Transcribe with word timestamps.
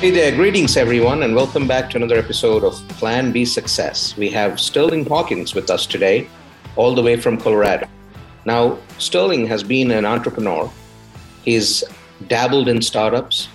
Hey 0.00 0.10
there, 0.10 0.34
greetings 0.34 0.78
everyone, 0.78 1.24
and 1.24 1.34
welcome 1.34 1.68
back 1.68 1.90
to 1.90 1.98
another 1.98 2.16
episode 2.16 2.64
of 2.64 2.72
Plan 2.88 3.32
B 3.32 3.44
Success. 3.44 4.16
We 4.16 4.30
have 4.30 4.58
Sterling 4.58 5.04
Hawkins 5.04 5.54
with 5.54 5.68
us 5.68 5.84
today, 5.84 6.26
all 6.76 6.94
the 6.94 7.02
way 7.02 7.16
from 7.16 7.36
Colorado. 7.36 7.86
Now, 8.46 8.78
Sterling 8.96 9.46
has 9.48 9.62
been 9.62 9.90
an 9.90 10.06
entrepreneur. 10.06 10.72
He's 11.44 11.84
dabbled 12.28 12.66
in 12.68 12.80
startups, 12.80 13.48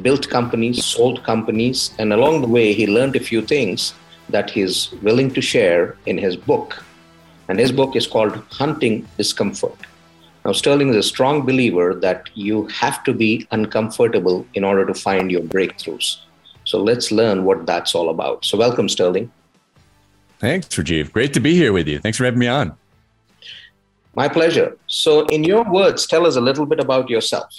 built 0.00 0.30
companies, 0.30 0.84
sold 0.84 1.24
companies, 1.24 1.92
and 1.98 2.12
along 2.12 2.42
the 2.42 2.46
way, 2.46 2.72
he 2.72 2.86
learned 2.86 3.16
a 3.16 3.26
few 3.30 3.42
things 3.42 3.92
that 4.28 4.48
he's 4.48 4.92
willing 5.02 5.32
to 5.32 5.40
share 5.40 5.96
in 6.06 6.16
his 6.18 6.36
book. 6.36 6.84
And 7.48 7.58
his 7.58 7.72
book 7.72 7.96
is 7.96 8.06
called 8.06 8.40
Hunting 8.48 9.08
Discomfort. 9.16 9.74
Now, 10.44 10.52
Sterling 10.52 10.88
is 10.88 10.96
a 10.96 11.02
strong 11.02 11.44
believer 11.44 11.94
that 11.96 12.30
you 12.34 12.66
have 12.68 13.04
to 13.04 13.12
be 13.12 13.46
uncomfortable 13.50 14.46
in 14.54 14.64
order 14.64 14.86
to 14.86 14.94
find 14.94 15.30
your 15.30 15.42
breakthroughs. 15.42 16.18
So 16.64 16.82
let's 16.82 17.12
learn 17.12 17.44
what 17.44 17.66
that's 17.66 17.94
all 17.94 18.08
about. 18.08 18.44
So, 18.44 18.56
welcome, 18.56 18.88
Sterling. 18.88 19.30
Thanks, 20.38 20.68
Rajiv. 20.68 21.12
Great 21.12 21.34
to 21.34 21.40
be 21.40 21.54
here 21.54 21.72
with 21.72 21.86
you. 21.86 21.98
Thanks 21.98 22.16
for 22.16 22.24
having 22.24 22.40
me 22.40 22.48
on. 22.48 22.74
My 24.14 24.28
pleasure. 24.28 24.78
So, 24.86 25.26
in 25.26 25.44
your 25.44 25.64
words, 25.70 26.06
tell 26.06 26.26
us 26.26 26.36
a 26.36 26.40
little 26.40 26.64
bit 26.64 26.80
about 26.80 27.10
yourself. 27.10 27.52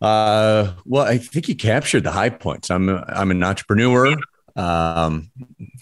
Uh, 0.00 0.72
well, 0.86 1.04
I 1.04 1.18
think 1.18 1.48
you 1.48 1.56
captured 1.56 2.04
the 2.04 2.12
high 2.12 2.30
points. 2.30 2.70
I'm 2.70 2.88
a, 2.88 3.04
I'm 3.08 3.30
an 3.30 3.42
entrepreneur 3.42 4.16
um, 4.56 5.30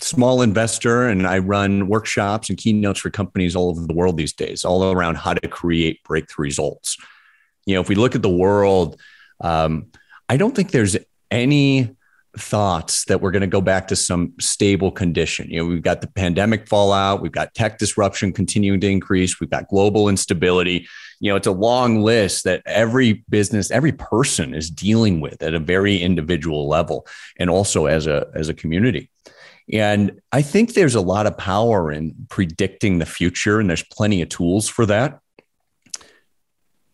small 0.00 0.42
investor, 0.42 1.08
and 1.08 1.26
I 1.26 1.38
run 1.38 1.88
workshops 1.88 2.48
and 2.48 2.58
keynotes 2.58 3.00
for 3.00 3.10
companies 3.10 3.56
all 3.56 3.70
over 3.70 3.86
the 3.86 3.94
world 3.94 4.16
these 4.16 4.32
days, 4.32 4.64
all 4.64 4.92
around 4.92 5.16
how 5.16 5.34
to 5.34 5.48
create 5.48 6.02
breakthrough 6.04 6.44
results. 6.44 6.96
You 7.66 7.74
know, 7.74 7.80
if 7.80 7.88
we 7.88 7.94
look 7.94 8.14
at 8.14 8.22
the 8.22 8.28
world, 8.28 9.00
um, 9.40 9.90
I 10.28 10.36
don't 10.36 10.54
think 10.54 10.70
there's 10.70 10.96
any 11.30 11.96
thoughts 12.40 13.04
that 13.06 13.20
we're 13.20 13.30
going 13.30 13.42
to 13.42 13.46
go 13.46 13.60
back 13.60 13.88
to 13.88 13.96
some 13.96 14.32
stable 14.40 14.90
condition. 14.90 15.50
You 15.50 15.58
know, 15.58 15.66
we've 15.66 15.82
got 15.82 16.00
the 16.00 16.06
pandemic 16.06 16.68
fallout, 16.68 17.20
we've 17.20 17.32
got 17.32 17.54
tech 17.54 17.78
disruption 17.78 18.32
continuing 18.32 18.80
to 18.80 18.88
increase, 18.88 19.40
we've 19.40 19.50
got 19.50 19.68
global 19.68 20.08
instability. 20.08 20.86
You 21.20 21.32
know 21.32 21.36
it's 21.36 21.48
a 21.48 21.52
long 21.52 22.02
list 22.02 22.44
that 22.44 22.62
every 22.64 23.24
business 23.28 23.72
every 23.72 23.90
person 23.92 24.54
is 24.54 24.70
dealing 24.70 25.20
with 25.20 25.42
at 25.42 25.52
a 25.52 25.58
very 25.58 25.98
individual 25.98 26.68
level 26.68 27.06
and 27.38 27.50
also 27.50 27.86
as 27.86 28.06
a 28.06 28.28
as 28.34 28.48
a 28.48 28.54
community. 28.54 29.10
And 29.72 30.20
i 30.32 30.42
think 30.42 30.74
there's 30.74 30.94
a 30.94 31.00
lot 31.00 31.26
of 31.26 31.36
power 31.36 31.90
in 31.90 32.14
predicting 32.28 32.98
the 32.98 33.06
future 33.06 33.58
and 33.58 33.68
there's 33.68 33.84
plenty 33.84 34.22
of 34.22 34.28
tools 34.28 34.68
for 34.68 34.86
that. 34.86 35.20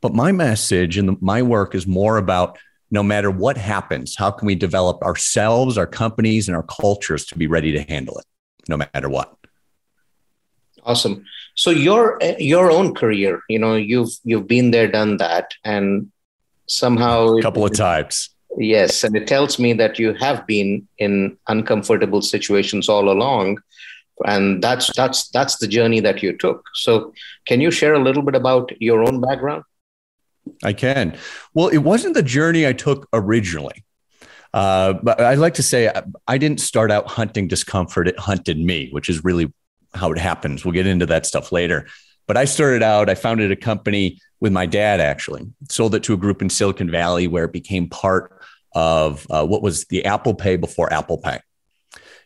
But 0.01 0.15
my 0.15 0.33
message 0.33 0.99
and 0.99 1.21
my 1.23 1.43
work 1.43 1.75
is 1.75 1.87
more 1.87 2.17
about 2.17 2.59
no 2.95 3.03
matter 3.03 3.31
what 3.31 3.57
happens 3.57 4.17
how 4.17 4.31
can 4.31 4.47
we 4.47 4.55
develop 4.55 5.03
ourselves 5.03 5.77
our 5.77 5.87
companies 5.87 6.49
and 6.49 6.57
our 6.57 6.69
cultures 6.83 7.27
to 7.27 7.37
be 7.37 7.47
ready 7.47 7.73
to 7.73 7.83
handle 7.83 8.17
it 8.19 8.27
no 8.69 8.77
matter 8.77 9.09
what? 9.09 9.35
Awesome. 10.85 11.25
So 11.55 11.71
your 11.71 12.19
your 12.39 12.71
own 12.71 12.95
career 12.95 13.41
you 13.49 13.59
know 13.59 13.75
you've 13.75 14.15
you've 14.25 14.47
been 14.47 14.71
there 14.71 14.89
done 14.89 15.17
that 15.19 15.55
and 15.65 16.11
somehow 16.67 17.37
a 17.37 17.43
couple 17.43 17.65
of 17.65 17.75
times. 17.75 18.31
Yes 18.57 19.03
and 19.05 19.17
it 19.17 19.27
tells 19.27 19.59
me 19.59 19.73
that 19.75 19.99
you 19.99 20.15
have 20.15 20.47
been 20.47 20.87
in 20.99 21.37
uncomfortable 21.49 22.23
situations 22.23 22.89
all 22.89 23.09
along 23.11 23.59
and 24.27 24.63
that's 24.63 24.95
that's 24.95 25.29
that's 25.31 25.57
the 25.59 25.67
journey 25.67 26.01
that 26.01 26.23
you 26.23 26.37
took. 26.37 26.65
So 26.75 27.13
can 27.47 27.61
you 27.61 27.71
share 27.71 27.95
a 27.95 28.05
little 28.07 28.23
bit 28.23 28.35
about 28.35 28.71
your 28.81 29.03
own 29.03 29.21
background 29.21 29.65
i 30.63 30.73
can 30.73 31.17
well 31.55 31.69
it 31.69 31.79
wasn't 31.79 32.15
the 32.15 32.23
journey 32.23 32.67
i 32.67 32.73
took 32.73 33.09
originally 33.13 33.85
uh, 34.55 34.93
but 35.03 35.21
I'd 35.21 35.39
like 35.39 35.55
to 35.55 35.65
say 35.65 35.93
I 36.29 36.39
didn't 36.39 36.61
start 36.61 36.93
out 36.93 37.09
hunting 37.09 37.49
discomfort; 37.49 38.07
it 38.07 38.17
hunted 38.17 38.57
me, 38.57 38.89
which 38.93 39.09
is 39.09 39.25
really 39.25 39.53
how 39.95 40.13
it 40.13 40.19
happens. 40.19 40.65
We'll 40.65 40.75
get 40.75 40.87
into 40.87 41.07
that 41.07 41.27
stuff 41.27 41.51
later. 41.51 41.89
But 42.29 42.37
I 42.37 42.45
started 42.45 42.81
out, 42.81 43.11
I 43.11 43.17
founded 43.17 43.51
a 43.51 43.57
company 43.57 44.21
with 44.41 44.53
my 44.53 44.65
dad 44.65 45.01
actually, 45.01 45.43
sold 45.69 45.95
it 45.97 46.05
to 46.05 46.15
a 46.15 46.17
group 46.17 46.41
in 46.41 46.49
Silicon 46.49 46.91
Valley 46.91 47.27
where 47.27 47.45
it 47.45 47.53
became 47.53 47.89
part 47.89 48.41
of 48.75 49.27
uh, 49.29 49.45
what 49.45 49.61
was 49.61 49.87
the 49.87 50.05
Apple 50.05 50.35
Pay 50.35 50.57
before 50.57 50.93
Apple 50.93 51.19
Pay. 51.19 51.41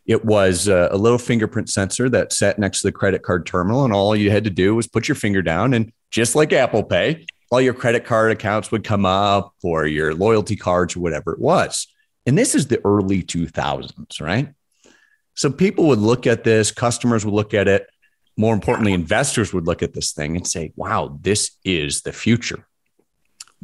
It 0.07 0.25
was 0.25 0.69
a, 0.69 0.89
a 0.93 0.97
little 0.97 1.19
fingerprint 1.19 1.69
sensor 1.69 2.09
that 2.11 2.33
sat 2.33 2.59
next 2.59 2.81
to 2.81 2.89
the 2.89 2.93
credit 2.93 3.23
card 3.23 3.47
terminal, 3.47 3.84
and 3.84 3.93
all 3.93 4.15
you 4.15 4.31
had 4.31 4.45
to 4.45 4.51
do 4.51 4.75
was 4.75 4.87
put 4.87 5.09
your 5.09 5.15
finger 5.15 5.43
down, 5.43 5.73
and 5.73 5.93
just 6.11 6.34
like 6.34 6.53
Apple 6.53 6.84
Pay, 6.84 7.27
all 7.50 7.60
your 7.60 7.75
credit 7.75 8.04
card 8.04 8.31
accounts 8.32 8.70
would 8.70 8.84
come 8.84 9.06
up 9.06 9.54
or 9.62 9.86
your 9.86 10.14
loyalty 10.14 10.56
cards 10.56 10.97
or 10.97 11.00
whatever 11.00 11.32
it 11.32 11.41
was. 11.41 11.86
And 12.26 12.36
this 12.36 12.54
is 12.54 12.66
the 12.66 12.81
early 12.84 13.22
2000s, 13.22 14.20
right? 14.20 14.50
So 15.34 15.50
people 15.50 15.86
would 15.86 16.00
look 16.00 16.26
at 16.26 16.44
this, 16.44 16.70
customers 16.70 17.25
would 17.25 17.34
look 17.34 17.54
at 17.54 17.69
it. 17.69 17.86
More 18.36 18.54
importantly, 18.54 18.92
investors 18.92 19.53
would 19.53 19.66
look 19.66 19.82
at 19.82 19.94
this 19.94 20.12
thing 20.12 20.36
and 20.36 20.47
say, 20.47 20.72
wow, 20.76 21.19
this 21.22 21.53
is 21.64 22.03
the 22.03 22.12
future. 22.12 22.66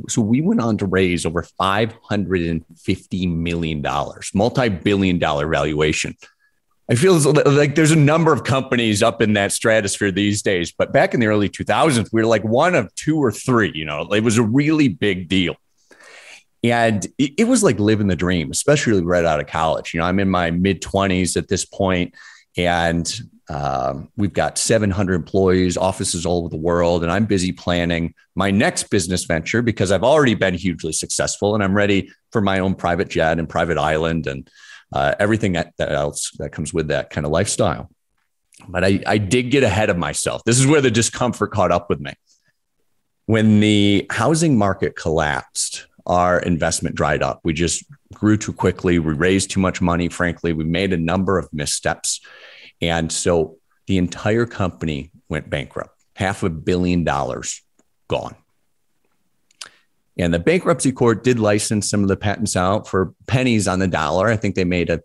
So 0.08 0.22
we 0.22 0.40
went 0.40 0.60
on 0.60 0.78
to 0.78 0.86
raise 0.86 1.24
over 1.24 1.46
$550 1.60 3.36
million, 3.36 3.84
multi 4.34 4.68
billion 4.68 5.18
dollar 5.18 5.46
valuation. 5.46 6.16
I 6.90 6.96
feel 6.96 7.18
like 7.18 7.74
there's 7.74 7.92
a 7.92 7.96
number 7.96 8.32
of 8.32 8.44
companies 8.44 9.02
up 9.02 9.22
in 9.22 9.32
that 9.34 9.52
stratosphere 9.52 10.10
these 10.10 10.42
days, 10.42 10.70
but 10.70 10.92
back 10.92 11.14
in 11.14 11.20
the 11.20 11.26
early 11.26 11.48
2000s, 11.48 12.10
we 12.12 12.20
were 12.20 12.26
like 12.26 12.44
one 12.44 12.74
of 12.74 12.94
two 12.94 13.16
or 13.16 13.32
three. 13.32 13.72
You 13.74 13.86
know, 13.86 14.02
it 14.12 14.22
was 14.22 14.36
a 14.36 14.42
really 14.42 14.88
big 14.88 15.28
deal. 15.28 15.56
And 16.62 17.06
it, 17.18 17.46
was 17.46 17.62
like 17.62 17.78
living 17.78 18.06
the 18.06 18.16
dream, 18.16 18.50
especially 18.50 19.02
right 19.02 19.24
out 19.24 19.40
of 19.40 19.46
college. 19.46 19.92
You 19.92 20.00
know, 20.00 20.06
I'm 20.06 20.18
in 20.18 20.30
my 20.30 20.50
mid 20.50 20.82
20s 20.82 21.36
at 21.36 21.48
this 21.48 21.64
point, 21.66 22.14
and 22.56 23.20
um, 23.50 24.08
we've 24.16 24.32
got 24.32 24.56
700 24.56 25.14
employees, 25.14 25.76
offices 25.76 26.24
all 26.24 26.38
over 26.38 26.48
the 26.48 26.56
world, 26.56 27.02
and 27.02 27.12
I'm 27.12 27.26
busy 27.26 27.52
planning 27.52 28.14
my 28.34 28.50
next 28.50 28.84
business 28.84 29.24
venture 29.24 29.60
because 29.60 29.92
I've 29.92 30.04
already 30.04 30.34
been 30.34 30.54
hugely 30.54 30.92
successful, 30.92 31.54
and 31.54 31.62
I'm 31.62 31.74
ready 31.74 32.10
for 32.32 32.40
my 32.40 32.60
own 32.60 32.74
private 32.74 33.08
jet 33.08 33.38
and 33.38 33.48
private 33.48 33.76
island 33.76 34.26
and 34.26 34.50
uh, 34.94 35.14
everything 35.18 35.52
that, 35.52 35.74
else 35.78 36.30
that 36.38 36.52
comes 36.52 36.72
with 36.72 36.88
that 36.88 37.10
kind 37.10 37.26
of 37.26 37.32
lifestyle. 37.32 37.90
But 38.68 38.84
I, 38.84 39.00
I 39.06 39.18
did 39.18 39.50
get 39.50 39.64
ahead 39.64 39.90
of 39.90 39.98
myself. 39.98 40.42
This 40.44 40.58
is 40.58 40.66
where 40.66 40.80
the 40.80 40.90
discomfort 40.90 41.50
caught 41.50 41.72
up 41.72 41.90
with 41.90 42.00
me. 42.00 42.12
When 43.26 43.60
the 43.60 44.06
housing 44.10 44.56
market 44.56 44.96
collapsed, 44.96 45.86
our 46.06 46.38
investment 46.38 46.94
dried 46.94 47.22
up. 47.22 47.40
We 47.44 47.52
just 47.52 47.84
grew 48.12 48.36
too 48.36 48.52
quickly. 48.52 48.98
We 48.98 49.14
raised 49.14 49.50
too 49.50 49.60
much 49.60 49.80
money, 49.80 50.08
frankly. 50.08 50.52
We 50.52 50.64
made 50.64 50.92
a 50.92 50.98
number 50.98 51.38
of 51.38 51.48
missteps. 51.52 52.20
And 52.80 53.10
so 53.10 53.56
the 53.86 53.98
entire 53.98 54.46
company 54.46 55.10
went 55.28 55.48
bankrupt, 55.50 55.98
half 56.16 56.42
a 56.42 56.50
billion 56.50 57.04
dollars 57.04 57.62
gone. 58.08 58.36
And 60.18 60.32
the 60.32 60.38
bankruptcy 60.38 60.92
court 60.92 61.24
did 61.24 61.38
license 61.40 61.90
some 61.90 62.02
of 62.02 62.08
the 62.08 62.16
patents 62.16 62.56
out 62.56 62.86
for 62.86 63.14
pennies 63.26 63.66
on 63.66 63.80
the 63.80 63.88
dollar. 63.88 64.28
I 64.28 64.36
think 64.36 64.54
they 64.54 64.64
made 64.64 64.90
a 64.90 65.02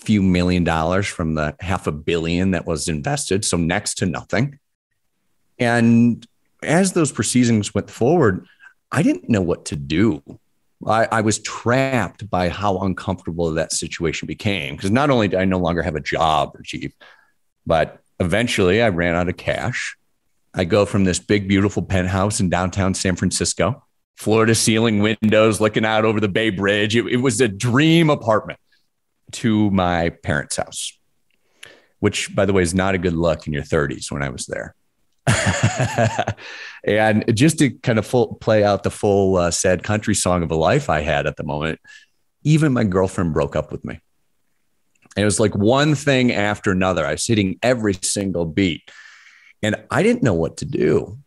few 0.00 0.22
million 0.22 0.64
dollars 0.64 1.06
from 1.06 1.34
the 1.34 1.56
half 1.60 1.86
a 1.86 1.92
billion 1.92 2.52
that 2.52 2.66
was 2.66 2.88
invested, 2.88 3.44
so 3.44 3.56
next 3.56 3.94
to 3.94 4.06
nothing. 4.06 4.58
And 5.58 6.26
as 6.62 6.92
those 6.92 7.12
proceedings 7.12 7.74
went 7.74 7.90
forward, 7.90 8.46
I 8.90 9.02
didn't 9.02 9.28
know 9.28 9.40
what 9.40 9.64
to 9.66 9.76
do. 9.76 10.22
I, 10.86 11.06
I 11.10 11.20
was 11.20 11.38
trapped 11.38 12.28
by 12.28 12.48
how 12.48 12.78
uncomfortable 12.78 13.52
that 13.52 13.72
situation 13.72 14.26
became. 14.26 14.76
Because 14.76 14.90
not 14.90 15.10
only 15.10 15.28
did 15.28 15.38
I 15.38 15.44
no 15.44 15.58
longer 15.58 15.82
have 15.82 15.94
a 15.94 16.00
job 16.00 16.52
or 16.54 16.62
chief, 16.62 16.92
but 17.66 18.00
eventually 18.20 18.82
I 18.82 18.88
ran 18.88 19.14
out 19.14 19.28
of 19.28 19.36
cash. 19.36 19.96
I 20.54 20.64
go 20.64 20.84
from 20.84 21.04
this 21.04 21.18
big, 21.18 21.48
beautiful 21.48 21.82
penthouse 21.82 22.40
in 22.40 22.50
downtown 22.50 22.94
San 22.94 23.16
Francisco, 23.16 23.84
floor 24.16 24.46
to 24.46 24.54
ceiling 24.54 25.00
windows 25.00 25.60
looking 25.60 25.84
out 25.84 26.04
over 26.04 26.20
the 26.20 26.28
Bay 26.28 26.50
Bridge. 26.50 26.96
It, 26.96 27.06
it 27.06 27.16
was 27.16 27.40
a 27.40 27.48
dream 27.48 28.10
apartment 28.10 28.58
to 29.32 29.70
my 29.70 30.10
parents' 30.10 30.56
house, 30.56 30.98
which, 32.00 32.34
by 32.34 32.44
the 32.44 32.52
way, 32.52 32.62
is 32.62 32.74
not 32.74 32.94
a 32.94 32.98
good 32.98 33.14
look 33.14 33.46
in 33.46 33.52
your 33.52 33.62
30s 33.62 34.10
when 34.10 34.22
I 34.22 34.28
was 34.28 34.46
there. 34.46 34.74
and 36.84 37.24
just 37.36 37.58
to 37.58 37.70
kind 37.70 37.98
of 37.98 38.06
full, 38.06 38.34
play 38.34 38.64
out 38.64 38.82
the 38.82 38.90
full 38.90 39.36
uh, 39.36 39.50
sad 39.50 39.82
country 39.82 40.14
song 40.14 40.42
of 40.42 40.50
a 40.50 40.56
life 40.56 40.90
I 40.90 41.00
had 41.00 41.26
at 41.26 41.36
the 41.36 41.44
moment, 41.44 41.80
even 42.44 42.72
my 42.72 42.84
girlfriend 42.84 43.32
broke 43.32 43.56
up 43.56 43.70
with 43.70 43.84
me. 43.84 44.00
And 45.14 45.22
it 45.22 45.24
was 45.24 45.40
like 45.40 45.54
one 45.54 45.94
thing 45.94 46.32
after 46.32 46.70
another. 46.70 47.06
I 47.06 47.12
was 47.12 47.26
hitting 47.26 47.58
every 47.62 47.94
single 47.94 48.46
beat, 48.46 48.90
and 49.62 49.76
I 49.90 50.02
didn't 50.02 50.22
know 50.22 50.34
what 50.34 50.58
to 50.58 50.64
do. 50.64 51.18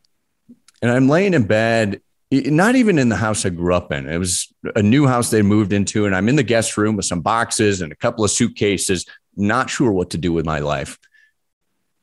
And 0.81 0.91
I'm 0.91 1.07
laying 1.07 1.33
in 1.33 1.45
bed, 1.45 2.01
not 2.31 2.75
even 2.75 2.97
in 2.97 3.09
the 3.09 3.15
house 3.15 3.45
I 3.45 3.49
grew 3.49 3.73
up 3.73 3.91
in. 3.91 4.09
It 4.09 4.17
was 4.17 4.51
a 4.75 4.81
new 4.81 5.05
house 5.05 5.29
they 5.29 5.41
moved 5.41 5.73
into, 5.73 6.05
and 6.05 6.15
I'm 6.15 6.27
in 6.27 6.35
the 6.35 6.43
guest 6.43 6.77
room 6.77 6.95
with 6.95 7.05
some 7.05 7.21
boxes 7.21 7.81
and 7.81 7.91
a 7.91 7.95
couple 7.95 8.25
of 8.25 8.31
suitcases, 8.31 9.05
not 9.35 9.69
sure 9.69 9.91
what 9.91 10.09
to 10.11 10.17
do 10.17 10.33
with 10.33 10.45
my 10.45 10.59
life. 10.59 10.97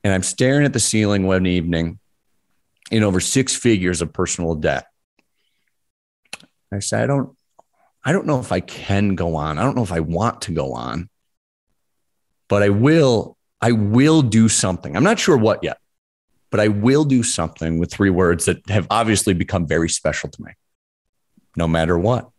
And 0.03 0.13
I'm 0.13 0.23
staring 0.23 0.65
at 0.65 0.73
the 0.73 0.79
ceiling 0.79 1.27
one 1.27 1.45
evening 1.45 1.99
in 2.91 3.03
over 3.03 3.19
six 3.19 3.55
figures 3.55 4.01
of 4.01 4.13
personal 4.13 4.55
debt. 4.55 4.85
I 6.71 6.79
said, 6.79 7.03
I 7.03 7.07
don't, 7.07 7.35
I 8.03 8.11
don't 8.11 8.25
know 8.25 8.39
if 8.39 8.51
I 8.51 8.59
can 8.59 9.15
go 9.15 9.35
on. 9.35 9.57
I 9.57 9.63
don't 9.63 9.75
know 9.75 9.83
if 9.83 9.91
I 9.91 10.01
want 10.01 10.41
to 10.43 10.51
go 10.51 10.73
on, 10.73 11.09
but 12.49 12.63
I 12.63 12.69
will, 12.69 13.37
I 13.61 13.71
will 13.71 14.21
do 14.21 14.49
something. 14.49 14.95
I'm 14.95 15.03
not 15.03 15.19
sure 15.19 15.37
what 15.37 15.63
yet, 15.63 15.77
but 16.53 16.59
I 16.59 16.67
will 16.67 17.03
do 17.03 17.23
something 17.23 17.79
with 17.79 17.91
three 17.91 18.11
words 18.11 18.45
that 18.45 18.69
have 18.69 18.85
obviously 18.91 19.33
become 19.33 19.65
very 19.65 19.89
special 19.89 20.29
to 20.29 20.43
me, 20.43 20.51
no 21.57 21.67
matter 21.67 21.97
what. 21.97 22.29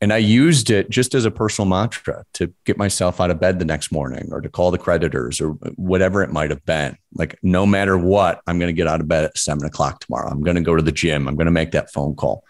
And 0.00 0.14
I 0.14 0.16
used 0.16 0.70
it 0.70 0.88
just 0.88 1.14
as 1.14 1.26
a 1.26 1.30
personal 1.30 1.68
mantra 1.68 2.24
to 2.32 2.54
get 2.64 2.78
myself 2.78 3.20
out 3.20 3.30
of 3.30 3.38
bed 3.38 3.58
the 3.58 3.66
next 3.66 3.92
morning 3.92 4.30
or 4.32 4.40
to 4.40 4.48
call 4.48 4.70
the 4.70 4.78
creditors 4.78 5.42
or 5.42 5.50
whatever 5.76 6.22
it 6.22 6.32
might 6.32 6.48
have 6.48 6.64
been. 6.64 6.96
Like, 7.12 7.38
no 7.42 7.66
matter 7.66 7.98
what, 7.98 8.40
I'm 8.46 8.58
going 8.58 8.70
to 8.70 8.72
get 8.72 8.86
out 8.86 9.02
of 9.02 9.08
bed 9.08 9.24
at 9.24 9.36
seven 9.36 9.66
o'clock 9.66 10.00
tomorrow. 10.00 10.30
I'm 10.30 10.40
going 10.40 10.56
to 10.56 10.62
go 10.62 10.74
to 10.74 10.82
the 10.82 10.90
gym. 10.90 11.28
I'm 11.28 11.36
going 11.36 11.44
to 11.44 11.52
make 11.52 11.72
that 11.72 11.92
phone 11.92 12.14
call. 12.14 12.44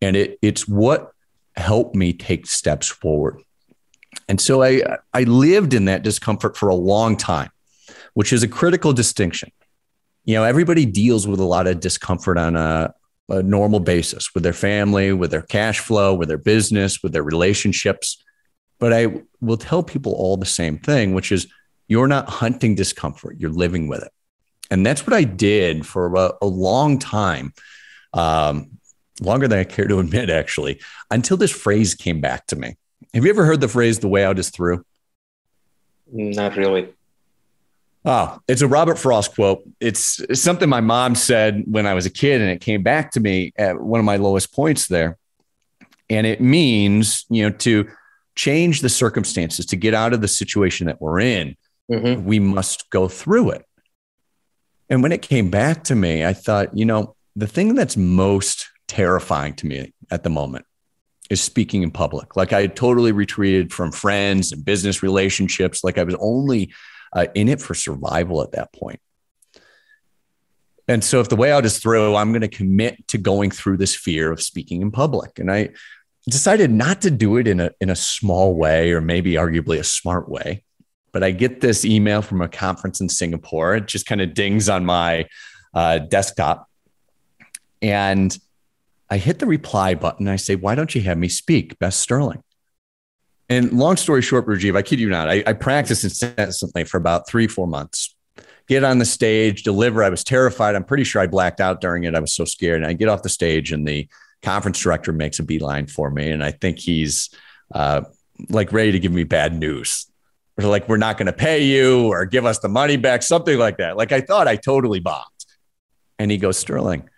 And 0.00 0.14
it, 0.14 0.38
it's 0.40 0.68
what 0.68 1.10
helped 1.56 1.96
me 1.96 2.12
take 2.12 2.46
steps 2.46 2.86
forward. 2.86 3.42
And 4.28 4.40
so 4.40 4.62
I, 4.62 4.98
I 5.12 5.24
lived 5.24 5.74
in 5.74 5.86
that 5.86 6.04
discomfort 6.04 6.56
for 6.56 6.68
a 6.68 6.76
long 6.76 7.16
time, 7.16 7.50
which 8.12 8.32
is 8.32 8.44
a 8.44 8.48
critical 8.48 8.92
distinction. 8.92 9.50
You 10.24 10.34
know, 10.34 10.44
everybody 10.44 10.86
deals 10.86 11.26
with 11.26 11.40
a 11.40 11.44
lot 11.44 11.66
of 11.66 11.80
discomfort 11.80 12.38
on 12.38 12.56
a, 12.56 12.94
a 13.28 13.42
normal 13.42 13.80
basis 13.80 14.32
with 14.34 14.42
their 14.42 14.54
family, 14.54 15.12
with 15.12 15.30
their 15.30 15.42
cash 15.42 15.80
flow, 15.80 16.14
with 16.14 16.28
their 16.28 16.38
business, 16.38 17.02
with 17.02 17.12
their 17.12 17.22
relationships. 17.22 18.22
But 18.78 18.92
I 18.92 19.22
will 19.40 19.56
tell 19.56 19.82
people 19.82 20.12
all 20.12 20.36
the 20.36 20.46
same 20.46 20.78
thing, 20.78 21.14
which 21.14 21.30
is 21.30 21.46
you're 21.88 22.08
not 22.08 22.28
hunting 22.28 22.74
discomfort, 22.74 23.36
you're 23.38 23.50
living 23.50 23.88
with 23.88 24.02
it. 24.02 24.12
And 24.70 24.84
that's 24.84 25.06
what 25.06 25.14
I 25.14 25.24
did 25.24 25.86
for 25.86 26.14
a, 26.14 26.32
a 26.40 26.46
long 26.46 26.98
time, 26.98 27.52
um, 28.14 28.70
longer 29.20 29.46
than 29.46 29.58
I 29.58 29.64
care 29.64 29.86
to 29.86 29.98
admit, 29.98 30.30
actually, 30.30 30.80
until 31.10 31.36
this 31.36 31.50
phrase 31.50 31.94
came 31.94 32.20
back 32.20 32.46
to 32.46 32.56
me. 32.56 32.76
Have 33.12 33.24
you 33.24 33.30
ever 33.30 33.44
heard 33.44 33.60
the 33.60 33.68
phrase, 33.68 33.98
the 33.98 34.08
way 34.08 34.24
out 34.24 34.38
is 34.38 34.50
through? 34.50 34.84
Not 36.10 36.56
really. 36.56 36.88
Oh, 38.04 38.38
it's 38.48 38.60
a 38.60 38.68
Robert 38.68 38.98
Frost 38.98 39.34
quote. 39.34 39.62
It's, 39.80 40.20
something 40.38 40.68
my 40.68 40.82
mom 40.82 41.14
said 41.14 41.64
when 41.66 41.86
I 41.86 41.94
was 41.94 42.04
a 42.04 42.10
kid, 42.10 42.40
and 42.40 42.50
it 42.50 42.60
came 42.60 42.82
back 42.82 43.12
to 43.12 43.20
me 43.20 43.52
at 43.56 43.80
one 43.80 43.98
of 43.98 44.04
my 44.04 44.16
lowest 44.16 44.54
points 44.54 44.88
there. 44.88 45.16
And 46.10 46.26
it 46.26 46.40
means, 46.40 47.24
you 47.30 47.44
know, 47.44 47.56
to 47.58 47.88
change 48.36 48.82
the 48.82 48.90
circumstances, 48.90 49.64
to 49.66 49.76
get 49.76 49.94
out 49.94 50.12
of 50.12 50.20
the 50.20 50.28
situation 50.28 50.86
that 50.86 51.00
we're 51.00 51.20
in, 51.20 51.56
mm-hmm. 51.90 52.24
we 52.24 52.38
must 52.38 52.90
go 52.90 53.08
through 53.08 53.50
it. 53.50 53.64
And 54.90 55.02
when 55.02 55.12
it 55.12 55.22
came 55.22 55.50
back 55.50 55.84
to 55.84 55.94
me, 55.94 56.26
I 56.26 56.34
thought, 56.34 56.76
you 56.76 56.84
know, 56.84 57.16
the 57.36 57.46
thing 57.46 57.74
that's 57.74 57.96
most 57.96 58.68
terrifying 58.86 59.54
to 59.54 59.66
me 59.66 59.94
at 60.10 60.24
the 60.24 60.30
moment 60.30 60.66
is 61.30 61.40
speaking 61.40 61.82
in 61.82 61.90
public. 61.90 62.36
Like 62.36 62.52
I 62.52 62.60
had 62.60 62.76
totally 62.76 63.12
retreated 63.12 63.72
from 63.72 63.92
friends 63.92 64.52
and 64.52 64.62
business 64.62 65.02
relationships. 65.02 65.82
Like 65.82 65.96
I 65.96 66.04
was 66.04 66.16
only 66.20 66.72
uh, 67.14 67.26
in 67.34 67.48
it 67.48 67.60
for 67.60 67.74
survival 67.74 68.42
at 68.42 68.52
that 68.52 68.72
point. 68.72 69.00
And 70.86 71.02
so, 71.02 71.20
if 71.20 71.28
the 71.28 71.36
way 71.36 71.50
out 71.50 71.64
is 71.64 71.78
through, 71.78 72.14
I'm 72.14 72.32
going 72.32 72.42
to 72.42 72.48
commit 72.48 73.08
to 73.08 73.18
going 73.18 73.50
through 73.50 73.78
this 73.78 73.96
fear 73.96 74.30
of 74.30 74.42
speaking 74.42 74.82
in 74.82 74.90
public. 74.90 75.38
And 75.38 75.50
I 75.50 75.70
decided 76.28 76.70
not 76.70 77.02
to 77.02 77.10
do 77.10 77.36
it 77.36 77.46
in 77.46 77.60
a, 77.60 77.70
in 77.80 77.88
a 77.88 77.96
small 77.96 78.54
way 78.54 78.92
or 78.92 79.00
maybe 79.00 79.32
arguably 79.32 79.78
a 79.78 79.84
smart 79.84 80.28
way. 80.28 80.62
But 81.12 81.22
I 81.22 81.30
get 81.30 81.60
this 81.60 81.84
email 81.84 82.22
from 82.22 82.42
a 82.42 82.48
conference 82.48 83.00
in 83.00 83.08
Singapore. 83.08 83.76
It 83.76 83.86
just 83.86 84.04
kind 84.04 84.20
of 84.20 84.34
dings 84.34 84.68
on 84.68 84.84
my 84.84 85.26
uh, 85.72 85.98
desktop. 85.98 86.68
And 87.80 88.36
I 89.08 89.18
hit 89.18 89.38
the 89.38 89.46
reply 89.46 89.94
button. 89.94 90.28
I 90.28 90.36
say, 90.36 90.56
Why 90.56 90.74
don't 90.74 90.94
you 90.94 91.02
have 91.02 91.16
me 91.16 91.28
speak, 91.28 91.78
Beth 91.78 91.94
Sterling? 91.94 92.42
And 93.48 93.72
long 93.72 93.96
story 93.96 94.22
short, 94.22 94.46
Rajiv, 94.46 94.76
I 94.76 94.82
kid 94.82 95.00
you 95.00 95.08
not, 95.08 95.28
I, 95.28 95.42
I 95.46 95.52
practiced 95.52 96.04
incessantly 96.04 96.84
for 96.84 96.96
about 96.96 97.28
three, 97.28 97.46
four 97.46 97.66
months. 97.66 98.14
Get 98.66 98.84
on 98.84 98.98
the 98.98 99.04
stage, 99.04 99.62
deliver. 99.62 100.02
I 100.02 100.08
was 100.08 100.24
terrified. 100.24 100.74
I'm 100.74 100.84
pretty 100.84 101.04
sure 101.04 101.20
I 101.20 101.26
blacked 101.26 101.60
out 101.60 101.82
during 101.82 102.04
it. 102.04 102.14
I 102.14 102.20
was 102.20 102.32
so 102.32 102.46
scared. 102.46 102.76
And 102.76 102.86
I 102.86 102.94
get 102.94 103.08
off 103.08 103.22
the 103.22 103.28
stage, 103.28 103.72
and 103.72 103.86
the 103.86 104.08
conference 104.42 104.80
director 104.80 105.12
makes 105.12 105.38
a 105.38 105.42
beeline 105.42 105.86
for 105.86 106.10
me. 106.10 106.30
And 106.30 106.42
I 106.42 106.52
think 106.52 106.78
he's 106.78 107.28
uh, 107.74 108.02
like 108.48 108.72
ready 108.72 108.92
to 108.92 108.98
give 108.98 109.12
me 109.12 109.24
bad 109.24 109.54
news. 109.54 110.06
Like, 110.56 110.88
we're 110.88 110.96
not 110.96 111.18
going 111.18 111.26
to 111.26 111.32
pay 111.32 111.64
you 111.64 112.06
or 112.06 112.24
give 112.24 112.46
us 112.46 112.60
the 112.60 112.68
money 112.68 112.96
back, 112.96 113.22
something 113.22 113.58
like 113.58 113.78
that. 113.78 113.98
Like, 113.98 114.12
I 114.12 114.22
thought 114.22 114.48
I 114.48 114.56
totally 114.56 115.00
bombed. 115.00 115.26
And 116.18 116.30
he 116.30 116.38
goes, 116.38 116.56
Sterling, 116.56 117.10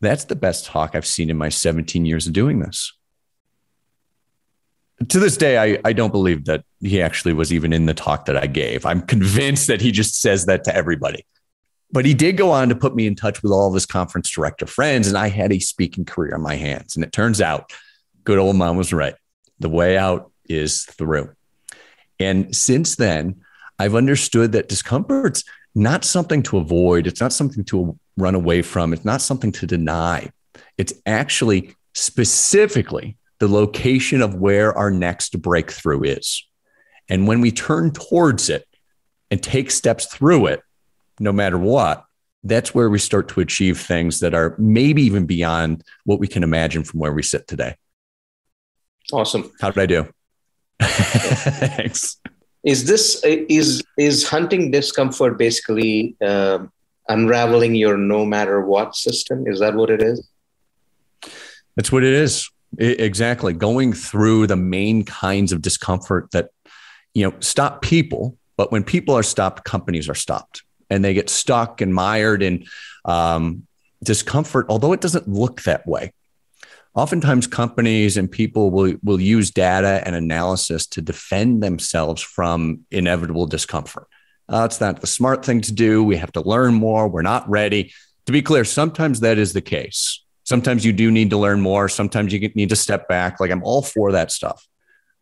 that's 0.00 0.24
the 0.24 0.36
best 0.36 0.66
talk 0.66 0.94
I've 0.94 1.06
seen 1.06 1.30
in 1.30 1.38
my 1.38 1.48
17 1.48 2.04
years 2.04 2.26
of 2.26 2.34
doing 2.34 2.58
this 2.58 2.92
to 5.08 5.18
this 5.18 5.36
day, 5.36 5.58
I, 5.58 5.78
I 5.84 5.92
don't 5.92 6.12
believe 6.12 6.44
that 6.44 6.64
he 6.80 7.02
actually 7.02 7.34
was 7.34 7.52
even 7.52 7.72
in 7.72 7.86
the 7.86 7.94
talk 7.94 8.26
that 8.26 8.36
I 8.36 8.46
gave. 8.46 8.86
I'm 8.86 9.02
convinced 9.02 9.66
that 9.66 9.80
he 9.80 9.90
just 9.90 10.20
says 10.20 10.46
that 10.46 10.64
to 10.64 10.74
everybody. 10.74 11.26
But 11.90 12.04
he 12.04 12.14
did 12.14 12.36
go 12.36 12.50
on 12.50 12.68
to 12.70 12.74
put 12.74 12.94
me 12.94 13.06
in 13.06 13.14
touch 13.14 13.42
with 13.42 13.52
all 13.52 13.68
of 13.68 13.74
his 13.74 13.86
conference 13.86 14.30
director 14.30 14.66
friends, 14.66 15.06
and 15.06 15.16
I 15.16 15.28
had 15.28 15.52
a 15.52 15.60
speaking 15.60 16.04
career 16.04 16.34
on 16.34 16.42
my 16.42 16.56
hands. 16.56 16.96
And 16.96 17.04
it 17.04 17.12
turns 17.12 17.40
out, 17.40 17.72
good 18.24 18.38
old 18.38 18.56
mom 18.56 18.76
was 18.76 18.92
right. 18.92 19.14
The 19.60 19.68
way 19.68 19.96
out 19.96 20.32
is 20.48 20.84
through. 20.84 21.34
And 22.18 22.54
since 22.54 22.96
then, 22.96 23.42
I've 23.78 23.94
understood 23.94 24.52
that 24.52 24.68
discomfort's 24.68 25.44
not 25.74 26.04
something 26.04 26.42
to 26.44 26.58
avoid. 26.58 27.06
It's 27.06 27.20
not 27.20 27.32
something 27.32 27.64
to 27.64 27.98
run 28.16 28.34
away 28.34 28.62
from. 28.62 28.92
It's 28.92 29.04
not 29.04 29.20
something 29.20 29.52
to 29.52 29.66
deny. 29.66 30.30
It's 30.78 30.92
actually 31.06 31.74
specifically 31.94 33.16
the 33.40 33.48
location 33.48 34.22
of 34.22 34.34
where 34.34 34.76
our 34.76 34.90
next 34.90 35.40
breakthrough 35.40 36.02
is. 36.02 36.46
And 37.08 37.26
when 37.26 37.40
we 37.40 37.50
turn 37.50 37.92
towards 37.92 38.48
it 38.48 38.66
and 39.30 39.42
take 39.42 39.70
steps 39.70 40.06
through 40.06 40.46
it, 40.46 40.62
no 41.20 41.32
matter 41.32 41.58
what, 41.58 42.04
that's 42.42 42.74
where 42.74 42.90
we 42.90 42.98
start 42.98 43.28
to 43.28 43.40
achieve 43.40 43.80
things 43.80 44.20
that 44.20 44.34
are 44.34 44.54
maybe 44.58 45.02
even 45.02 45.26
beyond 45.26 45.82
what 46.04 46.20
we 46.20 46.28
can 46.28 46.42
imagine 46.42 46.84
from 46.84 47.00
where 47.00 47.12
we 47.12 47.22
sit 47.22 47.46
today. 47.48 47.76
Awesome. 49.12 49.50
How 49.60 49.70
did 49.70 49.82
I 49.82 49.86
do? 49.86 50.08
Thanks. 50.82 52.20
Is 52.64 52.86
this 52.86 53.22
is 53.24 53.82
is 53.98 54.26
hunting 54.26 54.70
discomfort 54.70 55.36
basically 55.36 56.16
uh, 56.24 56.60
unraveling 57.08 57.74
your 57.74 57.98
no 57.98 58.24
matter 58.24 58.62
what 58.62 58.94
system? 58.94 59.46
Is 59.46 59.60
that 59.60 59.74
what 59.74 59.90
it 59.90 60.02
is? 60.02 60.26
That's 61.76 61.92
what 61.92 62.04
it 62.04 62.14
is. 62.14 62.48
Exactly. 62.78 63.52
Going 63.52 63.92
through 63.92 64.46
the 64.46 64.56
main 64.56 65.04
kinds 65.04 65.52
of 65.52 65.62
discomfort 65.62 66.30
that, 66.32 66.50
you 67.12 67.24
know, 67.24 67.34
stop 67.40 67.82
people, 67.82 68.36
but 68.56 68.72
when 68.72 68.84
people 68.84 69.14
are 69.14 69.22
stopped, 69.22 69.64
companies 69.64 70.08
are 70.08 70.14
stopped 70.14 70.62
and 70.90 71.04
they 71.04 71.14
get 71.14 71.30
stuck 71.30 71.80
and 71.80 71.94
mired 71.94 72.42
in 72.42 72.64
um, 73.04 73.66
discomfort, 74.02 74.66
although 74.68 74.92
it 74.92 75.00
doesn't 75.00 75.28
look 75.28 75.62
that 75.62 75.86
way. 75.86 76.12
Oftentimes, 76.94 77.48
companies 77.48 78.16
and 78.16 78.30
people 78.30 78.70
will, 78.70 78.94
will 79.02 79.20
use 79.20 79.50
data 79.50 80.00
and 80.04 80.14
analysis 80.14 80.86
to 80.88 81.02
defend 81.02 81.62
themselves 81.62 82.22
from 82.22 82.80
inevitable 82.90 83.46
discomfort. 83.46 84.06
Uh, 84.48 84.62
it's 84.64 84.80
not 84.80 85.00
the 85.00 85.06
smart 85.06 85.44
thing 85.44 85.60
to 85.62 85.72
do. 85.72 86.04
We 86.04 86.16
have 86.16 86.32
to 86.32 86.40
learn 86.40 86.74
more. 86.74 87.08
We're 87.08 87.22
not 87.22 87.48
ready. 87.48 87.92
To 88.26 88.32
be 88.32 88.42
clear, 88.42 88.64
sometimes 88.64 89.20
that 89.20 89.38
is 89.38 89.52
the 89.52 89.60
case. 89.60 90.23
Sometimes 90.44 90.84
you 90.84 90.92
do 90.92 91.10
need 91.10 91.30
to 91.30 91.38
learn 91.38 91.60
more. 91.60 91.88
Sometimes 91.88 92.32
you 92.32 92.48
need 92.54 92.68
to 92.68 92.76
step 92.76 93.08
back. 93.08 93.40
Like 93.40 93.50
I'm 93.50 93.62
all 93.62 93.82
for 93.82 94.12
that 94.12 94.30
stuff. 94.30 94.66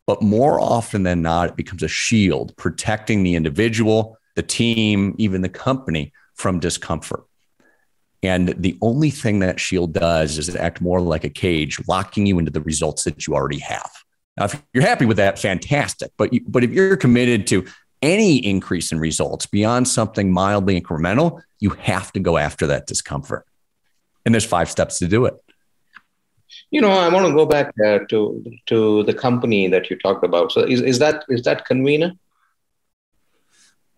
But 0.07 0.21
more 0.21 0.61
often 0.61 1.05
than 1.05 1.23
not, 1.23 1.50
it 1.50 1.57
becomes 1.57 1.83
a 1.83 1.88
shield 1.88 2.57
protecting 2.57 3.23
the 3.23 3.37
individual, 3.37 4.19
the 4.35 4.43
team, 4.43 5.14
even 5.19 5.43
the 5.43 5.49
company 5.49 6.12
from 6.35 6.59
discomfort. 6.59 7.25
And 8.25 8.49
the 8.49 8.76
only 8.83 9.11
thing 9.11 9.41
that 9.41 9.61
shield 9.61 9.95
does 9.95 10.38
is 10.38 10.55
act 10.55 10.81
more 10.81 11.00
like 11.00 11.25
a 11.25 11.31
cage, 11.31 11.81
locking 11.88 12.26
you 12.26 12.38
into 12.38 12.50
the 12.50 12.61
results 12.61 13.05
that 13.05 13.26
you 13.26 13.35
already 13.35 13.59
have. 13.61 13.91
Now, 14.37 14.45
if 14.45 14.62
you're 14.73 14.83
happy 14.83 15.07
with 15.07 15.19
that, 15.19 15.38
fantastic. 15.38 16.11
But, 16.17 16.33
you, 16.33 16.41
but 16.47 16.64
if 16.64 16.71
you're 16.71 16.97
committed 16.97 17.47
to 17.49 17.67
any 18.00 18.38
increase 18.38 18.91
in 18.91 18.99
results 18.99 19.47
beyond 19.47 19.87
something 19.87 20.33
mildly 20.33 20.81
incremental, 20.81 21.43
you 21.61 21.71
have 21.71 22.12
to 22.12 22.21
go 22.21 22.38
after 22.38 22.67
that 22.69 22.87
discomfort 22.87 23.47
and 24.25 24.35
there's 24.35 24.45
five 24.45 24.71
steps 24.71 24.99
to 24.99 25.09
do 25.09 25.25
it 25.25 25.35
you 26.71 26.81
know 26.81 26.91
i 26.91 27.09
want 27.09 27.26
to 27.26 27.35
go 27.35 27.47
back 27.47 27.73
uh, 27.87 27.99
to 28.09 28.45
to 28.67 29.02
the 29.05 29.14
company 29.14 29.69
that 29.69 29.91
you 29.91 29.97
talked 29.99 30.25
about 30.25 30.52
so 30.52 30.61
is, 30.61 30.81
is 30.81 30.99
that 30.99 31.25
is 31.29 31.43
that 31.43 31.64
convener 31.64 32.12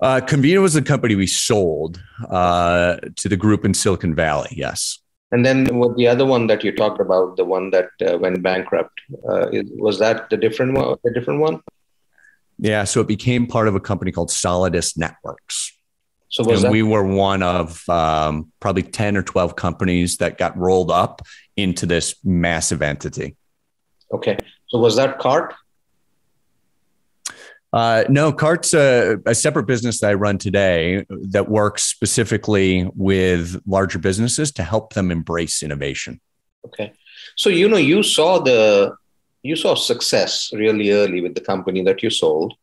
uh, 0.00 0.20
Convener 0.20 0.60
was 0.60 0.74
the 0.74 0.82
company 0.82 1.14
we 1.14 1.26
sold 1.26 2.02
uh, 2.28 2.96
to 3.16 3.28
the 3.28 3.36
group 3.36 3.64
in 3.64 3.72
Silicon 3.72 4.14
Valley. 4.14 4.50
Yes. 4.52 4.98
And 5.32 5.44
then 5.44 5.78
what 5.78 5.96
the 5.96 6.06
other 6.06 6.26
one 6.26 6.46
that 6.48 6.62
you 6.62 6.72
talked 6.72 7.00
about, 7.00 7.36
the 7.36 7.44
one 7.44 7.70
that 7.70 7.88
uh, 8.06 8.18
went 8.18 8.42
bankrupt, 8.42 9.00
uh, 9.28 9.46
was 9.76 9.98
that 9.98 10.30
the 10.30 10.36
different 10.36 10.76
one? 10.76 10.96
The 11.04 11.12
different 11.12 11.40
one? 11.40 11.60
Yeah. 12.58 12.84
So 12.84 13.00
it 13.00 13.08
became 13.08 13.46
part 13.46 13.66
of 13.66 13.74
a 13.74 13.80
company 13.80 14.12
called 14.12 14.30
Solidus 14.30 14.96
Networks. 14.96 15.72
So 16.34 16.42
and 16.50 16.62
that- 16.62 16.72
we 16.72 16.82
were 16.82 17.04
one 17.04 17.44
of 17.44 17.88
um, 17.88 18.50
probably 18.58 18.82
10 18.82 19.16
or 19.16 19.22
12 19.22 19.54
companies 19.54 20.16
that 20.16 20.36
got 20.36 20.58
rolled 20.58 20.90
up 20.90 21.22
into 21.56 21.86
this 21.86 22.16
massive 22.24 22.82
entity. 22.82 23.36
Okay. 24.12 24.36
So 24.66 24.78
was 24.78 24.96
that 24.96 25.20
Cart? 25.20 25.54
Uh, 27.72 28.02
no, 28.08 28.32
Cart's 28.32 28.74
a, 28.74 29.18
a, 29.26 29.34
separate 29.34 29.66
business 29.66 30.00
that 30.00 30.10
I 30.10 30.14
run 30.14 30.38
today 30.38 31.06
that 31.08 31.48
works 31.48 31.84
specifically 31.84 32.90
with 32.96 33.60
larger 33.64 34.00
businesses 34.00 34.50
to 34.52 34.64
help 34.64 34.92
them 34.94 35.12
embrace 35.12 35.62
innovation. 35.62 36.20
Okay. 36.66 36.92
So, 37.36 37.48
you 37.48 37.68
know, 37.68 37.76
you 37.76 38.02
saw 38.02 38.40
the, 38.40 38.96
you 39.44 39.54
saw 39.54 39.76
success 39.76 40.50
really 40.52 40.90
early 40.90 41.20
with 41.20 41.36
the 41.36 41.40
company 41.40 41.84
that 41.84 42.02
you 42.02 42.10
sold. 42.10 42.54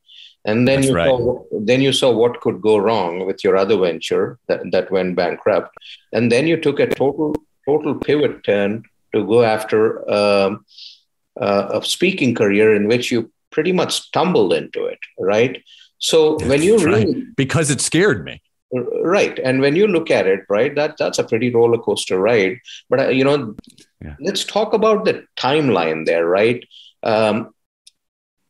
And 0.45 0.67
then 0.67 0.83
you 0.83 0.95
right. 0.95 1.07
saw, 1.07 1.43
then 1.51 1.81
you 1.81 1.93
saw 1.93 2.11
what 2.11 2.41
could 2.41 2.61
go 2.61 2.77
wrong 2.77 3.25
with 3.25 3.43
your 3.43 3.55
other 3.55 3.77
venture 3.77 4.39
that, 4.47 4.61
that 4.71 4.91
went 4.91 5.15
bankrupt. 5.15 5.75
And 6.11 6.31
then 6.31 6.47
you 6.47 6.57
took 6.57 6.79
a 6.79 6.87
total, 6.87 7.35
total 7.65 7.95
pivot 7.95 8.43
turn 8.43 8.83
to 9.13 9.25
go 9.25 9.43
after 9.43 10.09
um, 10.11 10.65
uh, 11.39 11.79
a 11.81 11.85
speaking 11.85 12.33
career 12.33 12.75
in 12.75 12.87
which 12.87 13.11
you 13.11 13.31
pretty 13.51 13.71
much 13.71 14.01
stumbled 14.01 14.53
into 14.53 14.85
it, 14.85 14.99
right? 15.19 15.63
So 15.99 16.39
when 16.47 16.63
you 16.63 16.79
really 16.79 17.27
because 17.37 17.69
it 17.69 17.79
scared 17.79 18.25
me, 18.25 18.41
right? 19.03 19.37
And 19.37 19.61
when 19.61 19.75
you 19.75 19.87
look 19.87 20.09
at 20.09 20.25
it, 20.25 20.41
right, 20.49 20.73
that 20.75 20.97
that's 20.97 21.19
a 21.19 21.23
pretty 21.23 21.53
roller 21.53 21.77
coaster 21.77 22.19
ride. 22.19 22.59
But 22.89 22.99
uh, 22.99 23.09
you 23.09 23.23
know, 23.23 23.55
yeah. 24.03 24.15
let's 24.19 24.43
talk 24.43 24.73
about 24.73 25.05
the 25.05 25.25
timeline 25.37 26.05
there, 26.05 26.25
right? 26.25 26.65
Um, 27.03 27.53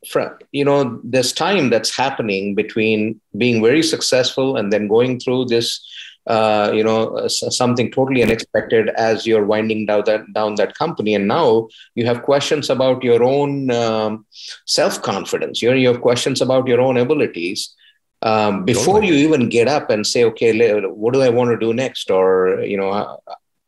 from, 0.09 0.31
you 0.51 0.65
know, 0.65 0.99
this 1.03 1.31
time 1.31 1.69
that's 1.69 1.95
happening 1.95 2.55
between 2.55 3.21
being 3.37 3.61
very 3.61 3.83
successful 3.83 4.57
and 4.57 4.73
then 4.73 4.87
going 4.87 5.19
through 5.19 5.45
this 5.45 5.79
uh, 6.27 6.71
you 6.73 6.83
know 6.83 7.17
uh, 7.17 7.27
something 7.27 7.91
totally 7.91 8.21
unexpected 8.21 8.89
as 8.89 9.25
you're 9.25 9.45
winding 9.45 9.85
down 9.85 10.03
that 10.05 10.31
down 10.33 10.55
that 10.55 10.75
company. 10.75 11.15
And 11.15 11.27
now 11.27 11.67
you 11.95 12.05
have 12.05 12.21
questions 12.21 12.69
about 12.69 13.03
your 13.03 13.23
own 13.23 13.71
um, 13.71 14.25
self-confidence. 14.65 15.61
You, 15.61 15.73
you 15.73 15.87
have 15.87 16.01
questions 16.01 16.41
about 16.41 16.67
your 16.67 16.79
own 16.79 16.97
abilities 16.97 17.73
um, 18.21 18.65
before 18.65 19.01
totally. 19.01 19.17
you 19.17 19.27
even 19.27 19.49
get 19.49 19.67
up 19.67 19.89
and 19.89 20.05
say 20.05 20.23
okay 20.25 20.81
what 20.85 21.13
do 21.13 21.21
i 21.21 21.29
want 21.29 21.49
to 21.51 21.57
do 21.57 21.73
next? 21.73 22.11
Or 22.11 22.61
you 22.61 22.77
know 22.77 22.89
uh, 22.89 23.17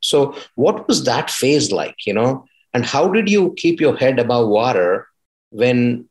so 0.02 0.36
what 0.56 0.88
was 0.88 1.06
that 1.06 1.32
phase 1.32 1.72
like 1.72 2.06
you 2.06 2.14
know? 2.14 2.46
And 2.76 2.86
how 2.86 3.08
did 3.08 3.30
you 3.30 3.54
keep 3.58 3.80
your 3.80 3.96
head 3.96 4.20
above 4.20 4.48
water 4.48 5.08
when 5.50 6.08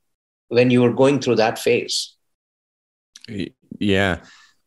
when 0.52 0.70
you 0.70 0.82
were 0.82 0.92
going 0.92 1.20
through 1.20 1.36
that 1.36 1.58
phase 1.58 2.14
yeah 3.78 4.20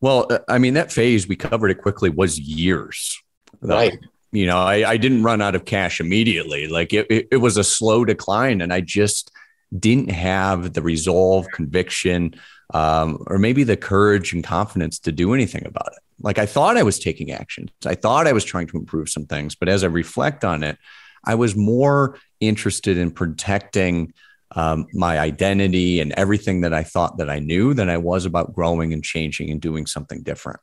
well, 0.06 0.27
uh, 0.30 0.39
I 0.48 0.60
mean, 0.60 0.75
that 0.75 0.92
phase 0.92 1.27
we 1.27 1.36
covered 1.36 1.72
it 1.72 1.82
quickly 1.82 2.12
was 2.12 2.39
years. 2.39 3.20
Right. 3.60 3.98
You 4.32 4.46
know, 4.46 4.60
I, 4.60 4.92
I 4.92 4.98
didn't 4.98 5.24
run 5.24 5.42
out 5.42 5.56
of 5.56 5.65
cash 5.65 6.00
immediately. 6.00 6.68
Like 6.68 6.94
it, 6.94 7.08
it, 7.10 7.27
it 7.32 7.38
was 7.38 7.58
a 7.58 7.63
slow 7.63 8.06
decline, 8.06 8.62
and 8.62 8.72
I 8.72 8.82
just 8.82 9.32
didn't 9.77 10.12
have 10.12 10.74
the 10.74 10.84
resolve, 10.84 11.48
conviction, 11.51 12.36
um, 12.72 13.24
or 13.25 13.39
maybe 13.39 13.63
the 13.63 13.77
courage 13.77 14.32
and 14.32 14.44
confidence 14.44 15.00
to 15.00 15.12
do 15.12 15.34
anything 15.34 15.65
about 15.65 15.94
it. 15.94 16.04
Like 16.20 16.38
I 16.38 16.46
thought 16.46 16.77
I 16.77 16.84
was 16.84 17.00
taking 17.00 17.32
action. 17.32 17.72
I 17.84 17.96
thought 17.96 18.27
I 18.27 18.34
was 18.34 18.44
trying 18.44 18.68
to 18.68 18.77
improve 18.77 19.10
some 19.10 19.25
things, 19.25 19.56
but 19.56 19.70
as 19.70 19.84
I 19.84 19.88
reflect 19.88 20.46
on 20.46 20.63
it, 20.63 20.77
I 21.24 21.34
was 21.34 21.56
more 21.56 22.20
interested 22.39 23.00
in 23.00 23.10
protecting 23.10 24.13
um, 24.52 24.86
my 24.94 25.20
identity 25.20 26.00
and 26.00 26.12
everything 26.14 26.62
that 26.62 26.74
I 26.74 26.84
thought 26.84 27.18
that 27.18 27.30
I 27.30 27.40
knew 27.40 27.74
than 27.74 27.90
I 27.90 27.98
was 27.98 28.25
about 28.25 28.54
growing 28.54 28.94
and 28.94 29.04
changing 29.04 29.50
and 29.50 29.60
doing 29.60 29.86
something 29.86 30.24
different. 30.24 30.60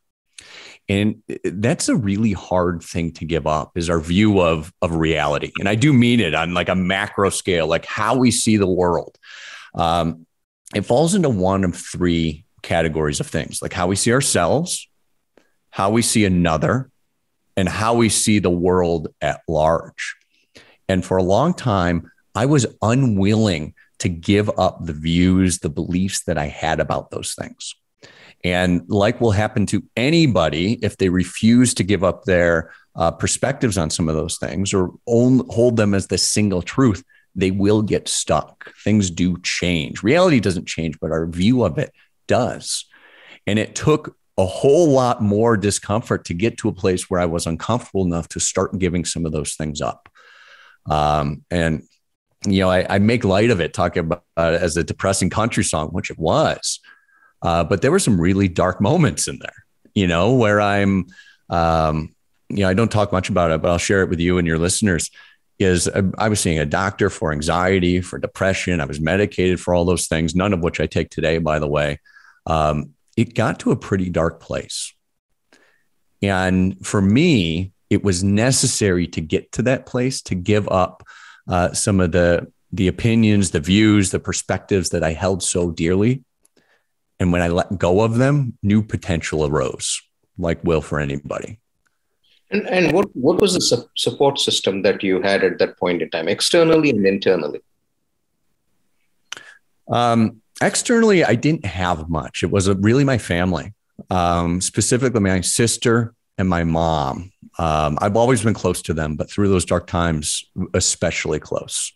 And 0.89 1.23
that's 1.45 1.89
a 1.89 1.97
really 1.97 2.33
hard 2.33 2.83
thing 2.83 3.13
to 3.13 3.25
give 3.25 3.47
up 3.47 3.73
is 3.77 3.89
our 3.89 4.01
view 4.01 4.41
of, 4.41 4.73
of 4.83 4.97
reality. 4.97 5.53
And 5.59 5.69
I 5.69 5.75
do 5.75 5.93
mean 5.93 6.21
it 6.21 6.35
on 6.35 6.55
like 6.55 6.69
a 6.69 6.75
macro 6.75 7.31
scale, 7.31 7.67
like 7.67 7.87
how 7.87 8.17
we 8.17 8.31
see 8.31 8.57
the 8.57 8.67
world. 8.67 9.17
Um, 9.75 10.27
it 10.75 10.83
falls 10.83 11.15
into 11.15 11.29
one 11.29 11.65
of 11.65 11.77
three 11.77 12.45
categories 12.63 13.21
of 13.21 13.27
things, 13.27 13.63
like 13.63 13.73
how 13.73 13.87
we 13.87 13.97
see 13.97 14.13
ourselves, 14.13 14.89
how 15.71 15.91
we 15.91 16.03
see 16.03 16.25
another, 16.25 16.91
and 17.57 17.69
how 17.69 17.95
we 17.95 18.09
see 18.09 18.39
the 18.39 18.51
world 18.51 19.09
at 19.21 19.43
large. 19.49 20.17
And 20.89 21.05
for 21.05 21.17
a 21.17 21.23
long 21.23 21.55
time, 21.55 22.11
I 22.35 22.47
was 22.47 22.67
unwilling 22.81 23.75
to 23.99 24.09
give 24.09 24.51
up 24.59 24.85
the 24.85 24.93
views, 24.93 25.59
the 25.59 25.69
beliefs 25.69 26.25
that 26.25 26.39
I 26.39 26.47
had 26.47 26.81
about 26.81 27.11
those 27.11 27.35
things. 27.35 27.75
And 28.45 28.83
like 28.89 29.21
will 29.21 29.31
happen 29.31 29.67
to 29.67 29.85
anybody 29.97 30.79
if 30.83 30.97
they 30.97 31.09
refuse 31.09 31.75
to 31.75 31.85
give 31.85 32.03
up 32.03 32.25
their 32.25 32.73
uh, 32.97 33.13
perspectives 33.13 33.79
on 33.79 33.91
some 33.91 34.09
of 34.09 34.17
those 34.17 34.39
things 34.39 34.75
or 34.75 34.93
own, 35.07 35.47
hold 35.49 35.77
them 35.77 35.95
as 35.95 36.09
the 36.09 36.19
single 36.19 36.63
truth, 36.63 37.05
they 37.35 37.51
will 37.51 37.83
get 37.83 38.09
stuck. 38.09 38.73
Things 38.83 39.11
do 39.11 39.39
change. 39.43 40.03
Reality 40.03 40.41
doesn't 40.41 40.67
change, 40.67 40.99
but 41.01 41.13
our 41.13 41.27
view 41.27 41.65
of 41.65 41.79
it 41.79 41.93
does. 42.27 42.87
And 43.47 43.59
it 43.59 43.75
took 43.75 44.17
a 44.39 44.47
whole 44.47 44.89
lot 44.89 45.23
more 45.23 45.57
discomfort 45.57 46.25
to 46.25 46.35
get 46.35 46.59
to 46.59 46.69
a 46.69 46.75
place 46.75 47.09
where 47.09 47.21
I 47.21 47.27
was 47.27 47.47
uncomfortable 47.47 48.05
enough 48.05 48.29
to 48.29 48.41
start 48.41 48.79
giving 48.79 49.05
some 49.05 49.27
of 49.27 49.33
those 49.33 49.55
things 49.55 49.81
up. 49.81 50.09
Um, 50.91 51.45
and 51.51 51.83
you 52.47 52.61
know, 52.61 52.71
I, 52.71 52.87
I, 52.89 52.99
make 52.99 53.25
light 53.25 53.51
of 53.51 53.61
it, 53.61 53.75
talking 53.75 54.01
about 54.01 54.25
uh, 54.37 54.59
as 54.61 54.77
a 54.77 54.85
depressing 54.85 55.31
country 55.31 55.65
song, 55.65 55.89
which 55.89 56.11
it 56.11 56.19
was. 56.19 56.81
Uh, 57.43 57.65
but 57.65 57.83
there 57.83 57.91
were 57.91 57.99
some 57.99 58.21
really 58.21 58.49
dark 58.49 58.81
moments 58.81 59.29
in 59.29 59.39
there, 59.39 59.65
you 59.95 60.07
know, 60.07 60.35
where 60.35 60.61
I'm, 60.61 61.07
um, 61.51 62.15
you 62.49 62.59
know, 62.59 62.69
I 62.69 62.75
don't 62.75 62.91
talk 62.91 63.13
much 63.13 63.29
about 63.29 63.51
it, 63.51 63.63
but 63.63 63.71
I'll 63.71 63.79
share 63.79 64.03
it 64.03 64.09
with 64.09 64.21
you 64.21 64.39
and 64.39 64.47
your 64.47 64.59
listeners. 64.59 65.11
Is 65.59 65.89
I, 65.89 66.03
I 66.19 66.29
was 66.29 66.41
seeing 66.41 66.59
a 66.59 66.67
doctor 66.67 67.11
for 67.11 67.33
anxiety, 67.33 68.01
for 68.01 68.19
depression. 68.19 68.81
I 68.81 68.85
was 68.85 69.01
medicated 69.01 69.61
for 69.61 69.75
all 69.75 69.85
those 69.85 70.07
things, 70.07 70.35
none 70.35 70.53
of 70.53 70.61
which 70.61 70.81
I 70.81 70.87
take 70.87 71.11
today, 71.11 71.39
by 71.39 71.59
the 71.59 71.69
way. 71.69 72.01
Um, 72.47 72.95
it 73.17 73.35
got 73.35 73.61
to 73.61 73.71
a 73.71 73.77
pretty 73.77 74.11
dark 74.11 74.41
place. 74.41 74.93
And 76.23 76.85
for 76.85 77.03
me, 77.03 77.73
it 77.91 78.03
was 78.03 78.25
necessary 78.25 79.07
to 79.09 79.21
get 79.21 79.53
to 79.53 79.63
that 79.63 79.87
place 79.87 80.23
to 80.23 80.35
give 80.35 80.69
up 80.69 81.03
uh, 81.49 81.73
some 81.73 82.01
of 82.01 82.13
the 82.13 82.51
the 82.73 82.89
opinions, 82.89 83.51
the 83.51 83.61
views, 83.61 84.11
the 84.11 84.19
perspectives 84.19 84.89
that 84.91 85.05
I 85.05 85.13
held 85.13 85.43
so 85.43 85.71
dearly. 85.71 86.25
And 87.21 87.31
when 87.31 87.43
I 87.43 87.49
let 87.49 87.79
go 87.79 88.01
of 88.01 88.17
them, 88.17 88.57
new 88.63 88.83
potential 88.83 89.47
arose, 89.47 90.01
like 90.39 90.65
will 90.65 90.81
for 90.81 90.99
anybody. 90.99 91.61
And, 92.51 92.67
and 92.69 92.93
what, 92.93 93.15
what 93.15 93.41
was 93.41 93.55
the 93.55 93.61
su- 93.61 93.89
support 93.97 94.39
system 94.39 94.83
that 94.83 95.03
you 95.03 95.21
had 95.23 95.45
at 95.45 95.59
that 95.59 95.79
point 95.79 96.03
in 96.03 96.11
time, 96.11 96.29
externally 96.29 96.91
and 96.91 97.07
internally? 97.07 97.61
Um, 99.89 100.41
externally, 100.61 101.25
I 101.25 101.35
didn't 101.35 101.67
have 101.67 102.09
much. 102.09 102.43
It 102.43 102.51
was 102.51 102.69
a, 102.69 102.75
really 102.75 103.05
my 103.05 103.19
family, 103.19 103.75
um, 104.11 104.61
specifically 104.61 105.21
my 105.21 105.41
sister 105.43 106.15
and 106.39 106.49
my 106.49 106.65
mom. 106.65 107.32
Um, 107.59 107.99
I've 108.01 108.17
always 108.17 108.43
been 108.43 108.55
close 108.55 108.83
to 108.83 108.95
them, 108.95 109.17
but 109.17 109.31
through 109.31 109.49
those 109.49 109.65
dark 109.65 109.87
times, 109.87 110.45
especially 110.75 111.39
close. 111.39 111.93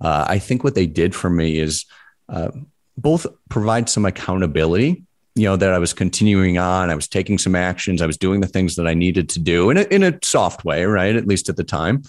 Uh, 0.00 0.26
I 0.28 0.38
think 0.38 0.64
what 0.64 0.74
they 0.74 0.86
did 0.86 1.14
for 1.14 1.30
me 1.30 1.58
is 1.58 1.86
uh, 2.28 2.50
both 2.98 3.26
provide 3.48 3.88
some 3.88 4.04
accountability, 4.04 5.04
you 5.34 5.44
know, 5.44 5.56
that 5.56 5.72
I 5.72 5.78
was 5.78 5.92
continuing 5.92 6.58
on, 6.58 6.90
I 6.90 6.94
was 6.94 7.08
taking 7.08 7.38
some 7.38 7.54
actions, 7.54 8.02
I 8.02 8.06
was 8.06 8.16
doing 8.16 8.40
the 8.40 8.46
things 8.46 8.76
that 8.76 8.86
I 8.86 8.94
needed 8.94 9.28
to 9.30 9.38
do 9.38 9.70
in 9.70 9.76
a, 9.76 9.82
in 9.82 10.02
a 10.02 10.18
soft 10.22 10.64
way, 10.64 10.84
right? 10.84 11.14
At 11.14 11.26
least 11.26 11.48
at 11.48 11.56
the 11.56 11.64
time. 11.64 12.02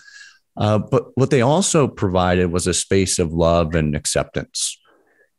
Uh, 0.55 0.79
but 0.79 1.15
what 1.15 1.29
they 1.29 1.41
also 1.41 1.87
provided 1.87 2.51
was 2.51 2.65
a 2.65 2.73
space 2.73 3.19
of 3.19 3.31
love 3.31 3.75
and 3.75 3.95
acceptance. 3.95 4.77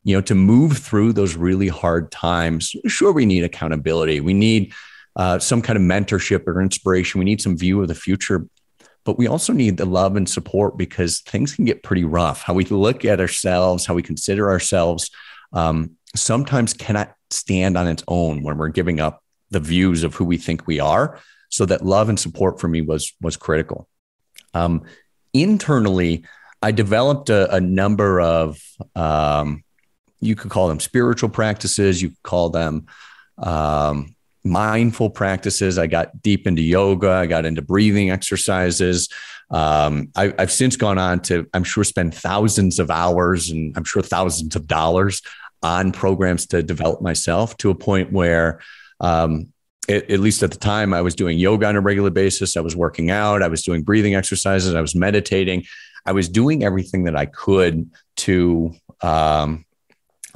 You 0.05 0.17
know, 0.17 0.21
to 0.23 0.35
move 0.35 0.79
through 0.79 1.15
those 1.15 1.35
really 1.35 1.69
hard 1.69 2.13
times, 2.13 2.75
sure, 2.87 3.13
we 3.13 3.27
need 3.27 3.43
accountability. 3.43 4.21
We 4.21 4.33
need 4.33 4.73
uh, 5.17 5.39
some 5.39 5.63
kind 5.63 5.77
of 5.77 5.83
mentorship 5.83 6.47
or 6.47 6.63
inspiration. 6.63 7.19
We 7.19 7.25
need 7.25 7.41
some 7.43 7.57
view 7.57 7.83
of 7.83 7.89
the 7.89 7.95
future, 7.95 8.47
but 9.05 9.19
we 9.19 9.27
also 9.27 9.53
need 9.53 9.77
the 9.77 9.87
love 9.87 10.17
and 10.17 10.29
support 10.29 10.77
because 10.77 11.21
things 11.21 11.55
can 11.55 11.65
get 11.65 11.83
pretty 11.83 12.05
rough. 12.05 12.43
How 12.43 12.55
we 12.55 12.65
look 12.65 13.05
at 13.05 13.21
ourselves, 13.21 13.87
how 13.87 13.95
we 13.95 14.03
consider 14.03 14.51
ourselves, 14.51 15.11
um, 15.53 15.93
sometimes 16.15 16.73
cannot 16.75 17.15
stand 17.31 17.77
on 17.77 17.87
its 17.87 18.05
own 18.09 18.43
when 18.43 18.57
we're 18.59 18.69
giving 18.69 19.01
up 19.01 19.23
the 19.51 19.61
views 19.61 20.05
of 20.05 20.15
who 20.15 20.25
we 20.25 20.37
think 20.37 20.67
we 20.67 20.81
are. 20.81 21.19
So 21.51 21.65
that 21.67 21.85
love 21.85 22.09
and 22.09 22.21
support 22.21 22.61
for 22.61 22.69
me 22.69 22.83
was 22.83 23.15
was 23.21 23.37
critical. 23.37 23.89
Um, 24.55 24.83
internally, 25.33 26.25
I 26.61 26.73
developed 26.73 27.31
a, 27.31 27.55
a 27.55 27.61
number 27.61 28.21
of 28.21 28.61
um, 28.95 29.65
you 30.21 30.35
could 30.35 30.51
call 30.51 30.69
them 30.69 30.81
spiritual 30.81 31.29
practices. 31.29 32.03
You 32.03 32.11
could 32.11 32.23
call 32.23 32.51
them 32.51 32.87
um, 33.39 34.15
mindful 34.49 35.11
practices. 35.11 35.79
I 35.79 35.87
got 35.87 36.23
deep 36.23 36.47
into 36.47 36.63
yoga. 36.63 37.11
I 37.11 37.27
got 37.27 37.45
into 37.45 37.63
breathing 37.63 38.11
exercises. 38.11 39.09
Um, 39.51 40.11
I, 40.17 40.35
have 40.39 40.53
since 40.53 40.77
gone 40.77 40.99
on 40.99 41.21
to, 41.23 41.49
I'm 41.55 41.65
sure, 41.65 41.85
spend 41.85 42.15
thousands 42.15 42.79
of 42.79 42.91
hours 42.91 43.51
and 43.51 43.77
I'm 43.77 43.85
sure 43.85 44.03
thousands 44.03 44.57
of 44.57 44.67
dollars 44.67 45.23
on 45.63 45.93
programs 45.93 46.47
to 46.49 46.63
develop 46.63 47.01
myself 47.01 47.57
to 47.59 47.71
a 47.71 47.75
point 47.75 48.13
where, 48.13 48.61
um, 49.01 49.53
at 49.89 50.21
least 50.21 50.43
at 50.43 50.51
the 50.51 50.59
time, 50.59 50.93
I 50.93 51.01
was 51.01 51.15
doing 51.15 51.39
yoga 51.39 51.67
on 51.67 51.75
a 51.75 51.81
regular 51.81 52.11
basis. 52.11 52.59
I 52.59 52.61
was 52.61 52.77
working 52.77 53.11
out. 53.11 53.43
I 53.43 53.49
was 53.49 53.63
doing 53.63 53.83
breathing 53.83 54.15
exercises. 54.15 54.75
I 54.75 54.83
was 54.83 54.95
meditating. 54.95 55.65
I 56.05 56.13
was 56.13 56.29
doing 56.29 56.63
everything 56.63 57.05
that 57.05 57.17
I 57.17 57.25
could 57.25 57.91
to 58.17 58.75
um, 59.01 59.65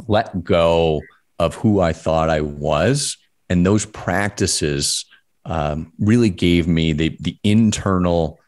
let 0.09 0.43
go 0.43 1.03
of 1.39 1.55
who 1.57 1.81
I 1.81 1.93
thought 1.93 2.31
I 2.31 2.41
was. 2.41 3.19
And 3.53 3.67
those 3.67 3.85
practices 3.85 5.05
um, 5.45 5.93
really 5.99 6.31
gave 6.31 6.67
me 6.67 6.95
the, 6.95 7.17
the 7.21 7.37
internal 7.45 8.41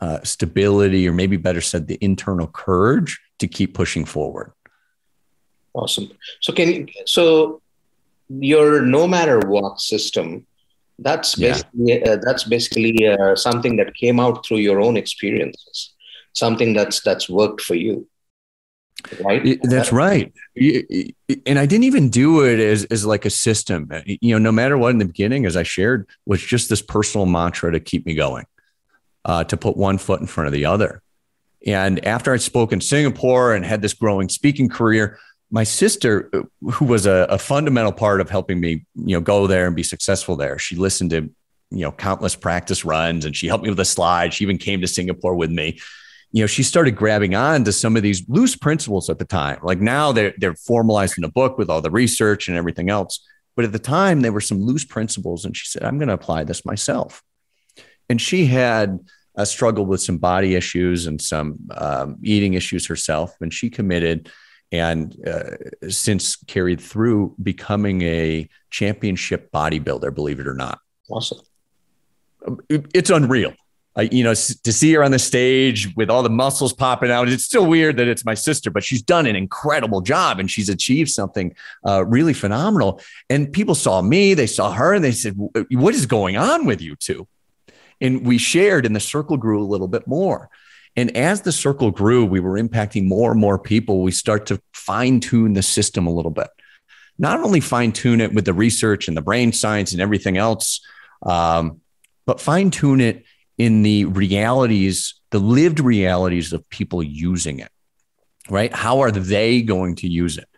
uh, 0.00 0.20
stability, 0.22 1.06
or 1.06 1.12
maybe 1.12 1.36
better 1.36 1.60
said, 1.60 1.86
the 1.86 1.98
internal 2.00 2.46
courage 2.46 3.20
to 3.40 3.46
keep 3.46 3.74
pushing 3.74 4.06
forward. 4.06 4.52
Awesome. 5.74 6.10
So, 6.40 6.52
can 6.54 6.68
you, 6.72 6.86
so 7.04 7.60
your 8.28 8.80
no 8.82 9.06
matter 9.06 9.38
what 9.40 9.80
system 9.80 10.46
that's 10.98 11.34
basically 11.34 12.00
yeah. 12.00 12.10
uh, 12.10 12.16
that's 12.22 12.44
basically 12.44 13.06
uh, 13.06 13.34
something 13.34 13.76
that 13.76 13.94
came 13.94 14.20
out 14.20 14.44
through 14.44 14.58
your 14.58 14.80
own 14.80 14.96
experiences 14.96 15.94
something 16.34 16.74
that's 16.74 17.00
that's 17.00 17.28
worked 17.28 17.62
for 17.62 17.74
you 17.74 18.06
right 19.24 19.58
that's 19.62 19.92
right 19.92 20.32
and 21.46 21.58
i 21.58 21.66
didn't 21.66 21.84
even 21.84 22.08
do 22.08 22.44
it 22.44 22.58
as, 22.58 22.84
as 22.86 23.06
like 23.06 23.24
a 23.24 23.30
system 23.30 23.90
you 24.04 24.34
know 24.34 24.38
no 24.38 24.52
matter 24.52 24.76
what 24.76 24.90
in 24.90 24.98
the 24.98 25.04
beginning 25.04 25.46
as 25.46 25.56
i 25.56 25.62
shared 25.62 26.06
was 26.26 26.42
just 26.42 26.68
this 26.68 26.82
personal 26.82 27.26
mantra 27.26 27.70
to 27.70 27.80
keep 27.80 28.04
me 28.06 28.14
going 28.14 28.44
uh, 29.24 29.44
to 29.44 29.56
put 29.56 29.76
one 29.76 29.98
foot 29.98 30.20
in 30.20 30.26
front 30.26 30.46
of 30.46 30.52
the 30.52 30.64
other 30.64 31.02
and 31.66 32.04
after 32.04 32.32
i'd 32.32 32.42
spoken 32.42 32.78
in 32.78 32.80
singapore 32.80 33.54
and 33.54 33.64
had 33.64 33.82
this 33.82 33.94
growing 33.94 34.28
speaking 34.28 34.68
career 34.68 35.18
my 35.50 35.64
sister, 35.64 36.28
uh, 36.32 36.42
who 36.70 36.84
was 36.84 37.06
a, 37.06 37.26
a, 37.30 37.38
fundamental 37.38 37.92
part 37.92 38.20
of 38.20 38.28
helping 38.28 38.60
me, 38.60 38.84
you 38.94 39.16
know, 39.16 39.20
go 39.20 39.46
there 39.46 39.66
and 39.66 39.74
be 39.74 39.82
successful 39.82 40.36
there, 40.36 40.58
she 40.58 40.76
listened 40.76 41.10
to, 41.10 41.30
you 41.70 41.80
know, 41.80 41.92
countless 41.92 42.36
practice 42.36 42.84
runs 42.84 43.24
and 43.24 43.36
she 43.36 43.46
helped 43.46 43.64
me 43.64 43.70
with 43.70 43.78
the 43.78 43.84
slides. 43.84 44.34
She 44.34 44.44
even 44.44 44.58
came 44.58 44.80
to 44.80 44.88
Singapore 44.88 45.34
with 45.34 45.50
me. 45.50 45.80
You 46.32 46.42
know, 46.42 46.46
she 46.46 46.62
started 46.62 46.94
grabbing 46.94 47.34
on 47.34 47.64
to 47.64 47.72
some 47.72 47.96
of 47.96 48.02
these 48.02 48.28
loose 48.28 48.54
principles 48.54 49.08
at 49.08 49.18
the 49.18 49.24
time. 49.24 49.58
Like 49.62 49.80
now 49.80 50.12
they're 50.12 50.34
they're 50.38 50.54
formalized 50.54 51.16
in 51.16 51.24
a 51.24 51.30
book 51.30 51.58
with 51.58 51.70
all 51.70 51.80
the 51.80 51.90
research 51.90 52.48
and 52.48 52.56
everything 52.56 52.90
else. 52.90 53.26
But 53.56 53.64
at 53.64 53.72
the 53.72 53.78
time, 53.78 54.20
there 54.20 54.32
were 54.32 54.40
some 54.40 54.62
loose 54.62 54.84
principles, 54.84 55.44
and 55.44 55.56
she 55.56 55.66
said, 55.66 55.82
"I'm 55.82 55.98
going 55.98 56.08
to 56.08 56.14
apply 56.14 56.44
this 56.44 56.64
myself." 56.64 57.22
And 58.08 58.20
she 58.20 58.46
had 58.46 58.98
a 59.34 59.46
struggle 59.46 59.86
with 59.86 60.00
some 60.00 60.18
body 60.18 60.54
issues 60.54 61.06
and 61.06 61.20
some 61.20 61.58
um, 61.74 62.18
eating 62.22 62.54
issues 62.54 62.86
herself, 62.86 63.34
and 63.40 63.52
she 63.52 63.70
committed 63.70 64.30
and 64.70 65.16
uh, 65.26 65.88
since 65.88 66.36
carried 66.36 66.80
through 66.80 67.34
becoming 67.42 68.02
a 68.02 68.48
championship 68.70 69.50
bodybuilder, 69.50 70.14
believe 70.14 70.40
it 70.40 70.46
or 70.46 70.54
not. 70.54 70.78
Awesome. 71.10 71.40
It's 72.68 73.10
unreal. 73.10 73.54
You 73.98 74.22
know, 74.22 74.34
to 74.34 74.72
see 74.72 74.92
her 74.92 75.02
on 75.02 75.10
the 75.10 75.18
stage 75.18 75.94
with 75.96 76.08
all 76.08 76.22
the 76.22 76.30
muscles 76.30 76.72
popping 76.72 77.10
out, 77.10 77.28
it's 77.28 77.44
still 77.44 77.66
weird 77.66 77.96
that 77.96 78.06
it's 78.06 78.24
my 78.24 78.34
sister, 78.34 78.70
but 78.70 78.84
she's 78.84 79.02
done 79.02 79.26
an 79.26 79.34
incredible 79.34 80.00
job 80.00 80.38
and 80.38 80.48
she's 80.48 80.68
achieved 80.68 81.10
something 81.10 81.54
uh, 81.84 82.04
really 82.04 82.32
phenomenal. 82.32 83.00
And 83.28 83.52
people 83.52 83.74
saw 83.74 84.00
me, 84.00 84.34
they 84.34 84.46
saw 84.46 84.72
her, 84.72 84.94
and 84.94 85.02
they 85.02 85.12
said, 85.12 85.34
What 85.36 85.94
is 85.94 86.06
going 86.06 86.36
on 86.36 86.64
with 86.64 86.80
you 86.80 86.94
two? 86.94 87.26
And 88.00 88.24
we 88.24 88.38
shared, 88.38 88.86
and 88.86 88.94
the 88.94 89.00
circle 89.00 89.36
grew 89.36 89.60
a 89.60 89.66
little 89.66 89.88
bit 89.88 90.06
more. 90.06 90.48
And 90.94 91.16
as 91.16 91.42
the 91.42 91.52
circle 91.52 91.90
grew, 91.90 92.24
we 92.24 92.40
were 92.40 92.60
impacting 92.60 93.06
more 93.06 93.32
and 93.32 93.40
more 93.40 93.58
people. 93.58 94.02
We 94.02 94.12
start 94.12 94.46
to 94.46 94.60
fine 94.72 95.20
tune 95.20 95.52
the 95.52 95.62
system 95.62 96.06
a 96.06 96.12
little 96.12 96.30
bit. 96.30 96.48
Not 97.18 97.40
only 97.40 97.60
fine 97.60 97.92
tune 97.92 98.20
it 98.20 98.32
with 98.32 98.44
the 98.44 98.54
research 98.54 99.08
and 99.08 99.16
the 99.16 99.22
brain 99.22 99.52
science 99.52 99.92
and 99.92 100.00
everything 100.00 100.36
else, 100.36 100.80
um, 101.22 101.80
but 102.26 102.40
fine 102.40 102.70
tune 102.70 103.00
it 103.00 103.24
in 103.58 103.82
the 103.82 104.04
realities, 104.06 105.20
the 105.30 105.40
lived 105.40 105.80
realities 105.80 106.52
of 106.52 106.68
people 106.70 107.02
using 107.02 107.58
it, 107.58 107.70
right? 108.48 108.72
How 108.72 109.00
are 109.00 109.10
they 109.10 109.62
going 109.62 109.96
to 109.96 110.08
use 110.08 110.38
it? 110.38 110.48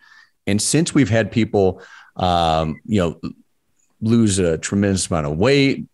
And 0.47 0.61
since 0.61 0.93
we've 0.93 1.09
had 1.09 1.31
people, 1.31 1.81
um, 2.15 2.79
you 2.85 3.01
know, 3.01 3.19
lose 4.01 4.39
a 4.39 4.57
tremendous 4.57 5.09
amount 5.09 5.27
of 5.27 5.37
weight, 5.37 5.85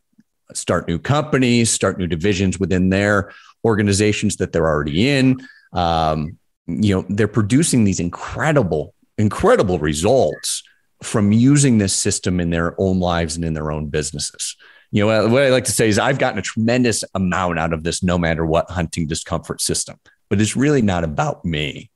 start 0.53 0.88
new 0.88 0.99
companies, 0.99 1.69
start 1.69 1.97
new 1.97 2.08
divisions 2.08 2.60
within 2.60 2.89
their 2.89 3.31
organizations 3.65 4.38
that 4.38 4.51
they're 4.51 4.67
already 4.67 5.10
in. 5.10 5.38
Um, 5.73 6.38
you 6.67 6.95
know, 6.95 7.05
they're 7.10 7.27
producing 7.27 7.84
these 7.84 7.99
incredible, 7.99 8.93
incredible 9.17 9.79
results 9.79 10.63
from 11.03 11.31
using 11.31 11.77
this 11.77 11.93
system 11.93 12.39
in 12.39 12.49
their 12.49 12.79
own 12.79 12.99
lives 12.99 13.36
and 13.36 13.45
in 13.45 13.53
their 13.53 13.71
own 13.71 13.88
businesses. 13.88 14.55
You 14.91 15.06
know, 15.06 15.28
what 15.28 15.43
I 15.43 15.50
like 15.50 15.65
to 15.65 15.71
say 15.71 15.89
is 15.89 16.00
I've 16.00 16.19
gotten 16.19 16.39
a 16.39 16.41
tremendous 16.41 17.04
amount 17.13 17.60
out 17.60 17.73
of 17.73 17.84
this 17.84 18.04
no 18.04 18.17
matter 18.17 18.45
what 18.45 18.69
hunting 18.69 19.06
discomfort 19.06 19.62
system, 19.62 20.00
but 20.30 20.39
it's 20.39 20.56
really 20.56 20.82
not 20.82 21.04
about 21.04 21.43
me. 21.43 21.91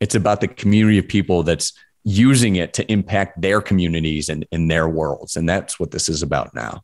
It's 0.00 0.14
about 0.14 0.40
the 0.40 0.48
community 0.48 0.98
of 0.98 1.08
people 1.08 1.42
that's 1.42 1.72
using 2.04 2.56
it 2.56 2.72
to 2.74 2.90
impact 2.90 3.40
their 3.40 3.60
communities 3.60 4.28
and 4.28 4.46
in 4.52 4.68
their 4.68 4.88
worlds. 4.88 5.34
And 5.34 5.48
that's 5.48 5.80
what 5.80 5.90
this 5.90 6.08
is 6.08 6.22
about 6.22 6.54
now. 6.54 6.82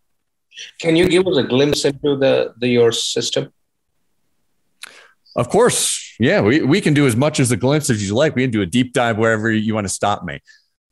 Can 0.80 0.96
you 0.96 1.08
give 1.08 1.26
us 1.26 1.36
a 1.36 1.44
glimpse 1.44 1.84
into 1.84 2.16
the, 2.16 2.54
the 2.58 2.68
your 2.68 2.90
system? 2.90 3.52
Of 5.36 5.48
course. 5.48 6.14
Yeah, 6.18 6.40
we, 6.40 6.62
we 6.62 6.80
can 6.80 6.92
do 6.92 7.06
as 7.06 7.16
much 7.16 7.40
as 7.40 7.50
a 7.52 7.56
glimpse 7.56 7.88
as 7.88 8.06
you 8.06 8.14
like. 8.14 8.34
We 8.34 8.42
can 8.42 8.50
do 8.50 8.62
a 8.62 8.66
deep 8.66 8.92
dive 8.92 9.16
wherever 9.16 9.50
you 9.50 9.74
want 9.74 9.86
to 9.86 9.92
stop 9.92 10.24
me. 10.24 10.40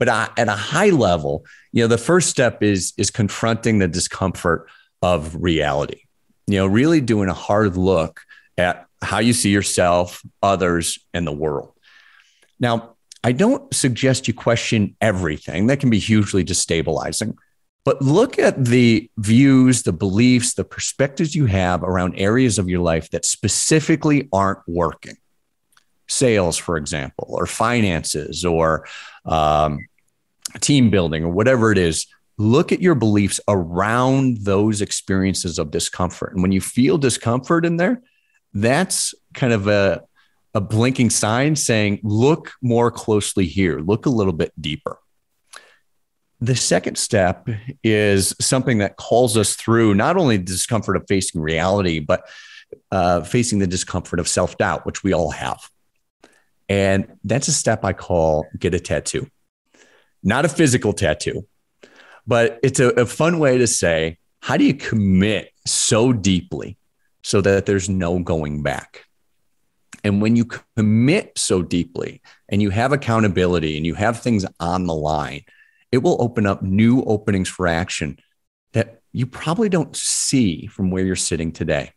But 0.00 0.08
at 0.08 0.48
a 0.48 0.56
high 0.56 0.90
level, 0.90 1.44
you 1.70 1.84
know, 1.84 1.86
the 1.86 1.98
first 1.98 2.28
step 2.28 2.62
is 2.62 2.92
is 2.96 3.10
confronting 3.12 3.78
the 3.78 3.86
discomfort 3.86 4.68
of 5.02 5.36
reality. 5.36 6.02
You 6.48 6.58
know, 6.58 6.66
really 6.66 7.00
doing 7.00 7.28
a 7.28 7.34
hard 7.34 7.76
look 7.76 8.22
at 8.58 8.86
how 9.02 9.20
you 9.20 9.32
see 9.32 9.50
yourself, 9.50 10.22
others, 10.42 10.98
and 11.14 11.24
the 11.26 11.32
world. 11.32 11.72
Now, 12.58 12.96
I 13.22 13.32
don't 13.32 13.72
suggest 13.74 14.26
you 14.26 14.34
question 14.34 14.96
everything. 15.00 15.66
That 15.68 15.80
can 15.80 15.90
be 15.90 15.98
hugely 15.98 16.44
destabilizing. 16.44 17.36
But 17.84 18.02
look 18.02 18.38
at 18.38 18.64
the 18.64 19.10
views, 19.16 19.82
the 19.82 19.92
beliefs, 19.92 20.54
the 20.54 20.64
perspectives 20.64 21.34
you 21.34 21.46
have 21.46 21.82
around 21.82 22.14
areas 22.16 22.58
of 22.58 22.68
your 22.68 22.80
life 22.80 23.10
that 23.10 23.24
specifically 23.24 24.28
aren't 24.32 24.60
working. 24.66 25.16
Sales, 26.08 26.56
for 26.56 26.76
example, 26.76 27.28
or 27.30 27.46
finances, 27.46 28.44
or 28.44 28.86
um, 29.24 29.78
team 30.60 30.90
building, 30.90 31.24
or 31.24 31.30
whatever 31.30 31.72
it 31.72 31.78
is. 31.78 32.06
Look 32.38 32.72
at 32.72 32.80
your 32.80 32.94
beliefs 32.94 33.38
around 33.48 34.38
those 34.44 34.80
experiences 34.80 35.58
of 35.58 35.70
discomfort. 35.70 36.32
And 36.32 36.42
when 36.42 36.52
you 36.52 36.60
feel 36.60 36.96
discomfort 36.96 37.66
in 37.66 37.76
there, 37.76 38.00
that's 38.54 39.14
kind 39.34 39.52
of 39.52 39.68
a, 39.68 40.02
a 40.54 40.60
blinking 40.60 41.10
sign 41.10 41.54
saying, 41.54 42.00
look 42.02 42.52
more 42.62 42.90
closely 42.90 43.46
here, 43.46 43.80
look 43.80 44.06
a 44.06 44.10
little 44.10 44.32
bit 44.32 44.52
deeper. 44.60 44.98
The 46.40 46.56
second 46.56 46.96
step 46.96 47.46
is 47.84 48.34
something 48.40 48.78
that 48.78 48.96
calls 48.96 49.36
us 49.36 49.54
through 49.54 49.94
not 49.94 50.16
only 50.16 50.38
the 50.38 50.44
discomfort 50.44 50.96
of 50.96 51.04
facing 51.06 51.42
reality, 51.42 51.98
but 51.98 52.26
uh, 52.90 53.22
facing 53.22 53.58
the 53.58 53.66
discomfort 53.66 54.18
of 54.18 54.28
self 54.28 54.56
doubt, 54.56 54.86
which 54.86 55.04
we 55.04 55.12
all 55.12 55.30
have. 55.30 55.60
And 56.68 57.18
that's 57.24 57.48
a 57.48 57.52
step 57.52 57.84
I 57.84 57.92
call 57.92 58.46
get 58.58 58.74
a 58.74 58.80
tattoo, 58.80 59.28
not 60.22 60.44
a 60.44 60.48
physical 60.48 60.92
tattoo, 60.92 61.46
but 62.26 62.58
it's 62.62 62.80
a, 62.80 62.88
a 62.90 63.06
fun 63.06 63.38
way 63.38 63.58
to 63.58 63.66
say, 63.66 64.18
how 64.40 64.56
do 64.56 64.64
you 64.64 64.74
commit 64.74 65.52
so 65.66 66.12
deeply 66.12 66.78
so 67.22 67.40
that 67.40 67.66
there's 67.66 67.88
no 67.88 68.18
going 68.18 68.62
back? 68.62 69.04
And 70.02 70.22
when 70.22 70.36
you 70.36 70.46
commit 70.76 71.32
so 71.36 71.62
deeply 71.62 72.22
and 72.48 72.62
you 72.62 72.70
have 72.70 72.92
accountability 72.92 73.76
and 73.76 73.84
you 73.84 73.94
have 73.94 74.20
things 74.20 74.46
on 74.58 74.86
the 74.86 74.94
line, 74.94 75.42
it 75.92 75.98
will 75.98 76.16
open 76.20 76.46
up 76.46 76.62
new 76.62 77.02
openings 77.02 77.48
for 77.48 77.66
action 77.66 78.18
that 78.72 79.02
you 79.12 79.26
probably 79.26 79.68
don't 79.68 79.94
see 79.94 80.66
from 80.66 80.90
where 80.90 81.04
you're 81.04 81.16
sitting 81.16 81.52
today. 81.52 81.92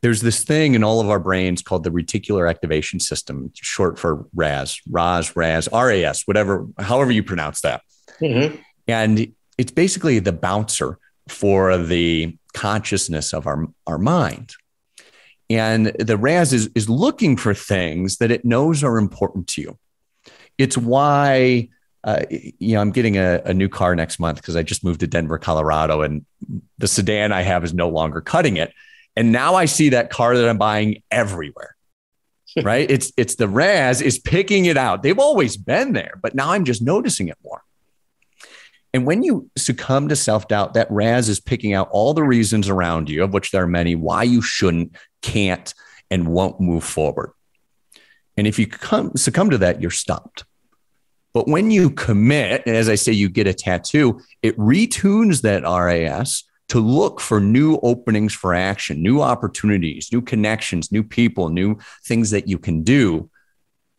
There's 0.00 0.20
this 0.20 0.44
thing 0.44 0.74
in 0.74 0.84
all 0.84 1.00
of 1.00 1.10
our 1.10 1.18
brains 1.18 1.62
called 1.62 1.84
the 1.84 1.90
reticular 1.90 2.48
activation 2.48 3.00
system, 3.00 3.50
short 3.54 3.98
for 3.98 4.26
RAS, 4.34 4.80
RAS, 4.88 5.34
RAS, 5.34 5.68
RAS, 5.72 6.22
whatever, 6.26 6.66
however 6.78 7.10
you 7.10 7.22
pronounce 7.22 7.62
that. 7.62 7.82
Mm-hmm. 8.20 8.56
And 8.86 9.32
it's 9.58 9.72
basically 9.72 10.18
the 10.20 10.32
bouncer 10.32 10.98
for 11.28 11.76
the 11.76 12.36
consciousness 12.54 13.32
of 13.32 13.46
our, 13.46 13.66
our 13.86 13.98
mind. 13.98 14.54
And 15.50 15.86
the 15.98 16.16
RAS 16.16 16.52
is, 16.52 16.70
is 16.74 16.88
looking 16.88 17.36
for 17.36 17.54
things 17.54 18.18
that 18.18 18.30
it 18.30 18.44
knows 18.44 18.84
are 18.84 18.98
important 18.98 19.48
to 19.48 19.62
you. 19.62 19.78
It's 20.58 20.76
why 20.76 21.68
uh, 22.04 22.24
you 22.30 22.74
know, 22.74 22.80
I'm 22.80 22.92
getting 22.92 23.18
a, 23.18 23.42
a 23.44 23.52
new 23.52 23.68
car 23.68 23.94
next 23.94 24.18
month 24.18 24.36
because 24.36 24.56
I 24.56 24.62
just 24.62 24.84
moved 24.84 25.00
to 25.00 25.06
Denver, 25.06 25.38
Colorado, 25.38 26.02
and 26.02 26.24
the 26.78 26.88
sedan 26.88 27.32
I 27.32 27.42
have 27.42 27.64
is 27.64 27.74
no 27.74 27.88
longer 27.88 28.20
cutting 28.20 28.56
it. 28.56 28.72
And 29.18 29.32
now 29.32 29.56
I 29.56 29.64
see 29.64 29.88
that 29.88 30.10
car 30.10 30.36
that 30.36 30.48
I'm 30.48 30.58
buying 30.58 31.02
everywhere. 31.10 31.74
right? 32.62 32.88
It's 32.88 33.12
it's 33.16 33.34
the 33.34 33.48
RAS 33.48 34.00
is 34.00 34.16
picking 34.18 34.66
it 34.66 34.76
out. 34.76 35.02
They've 35.02 35.18
always 35.18 35.56
been 35.56 35.92
there, 35.92 36.14
but 36.22 36.36
now 36.36 36.52
I'm 36.52 36.64
just 36.64 36.80
noticing 36.80 37.26
it 37.26 37.36
more. 37.44 37.62
And 38.94 39.04
when 39.06 39.24
you 39.24 39.50
succumb 39.56 40.08
to 40.08 40.16
self 40.16 40.46
doubt, 40.46 40.74
that 40.74 40.86
RAS 40.88 41.28
is 41.28 41.40
picking 41.40 41.74
out 41.74 41.88
all 41.90 42.14
the 42.14 42.22
reasons 42.22 42.68
around 42.68 43.10
you, 43.10 43.24
of 43.24 43.32
which 43.32 43.50
there 43.50 43.64
are 43.64 43.66
many, 43.66 43.96
why 43.96 44.22
you 44.22 44.40
shouldn't, 44.40 44.96
can't, 45.20 45.74
and 46.12 46.28
won't 46.28 46.60
move 46.60 46.84
forward. 46.84 47.32
And 48.36 48.46
if 48.46 48.56
you 48.56 48.68
come, 48.68 49.16
succumb 49.16 49.50
to 49.50 49.58
that, 49.58 49.82
you're 49.82 49.90
stopped. 49.90 50.44
But 51.34 51.48
when 51.48 51.72
you 51.72 51.90
commit, 51.90 52.62
and 52.66 52.76
as 52.76 52.88
I 52.88 52.94
say, 52.94 53.12
you 53.12 53.28
get 53.28 53.48
a 53.48 53.52
tattoo, 53.52 54.20
it 54.42 54.56
retunes 54.56 55.42
that 55.42 55.64
RAS 55.64 56.44
to 56.68 56.80
look 56.80 57.20
for 57.20 57.40
new 57.40 57.78
openings 57.82 58.34
for 58.34 58.54
action, 58.54 59.02
new 59.02 59.20
opportunities, 59.22 60.10
new 60.12 60.20
connections, 60.20 60.92
new 60.92 61.02
people, 61.02 61.48
new 61.48 61.76
things 62.04 62.30
that 62.30 62.46
you 62.46 62.58
can 62.58 62.82
do 62.82 63.30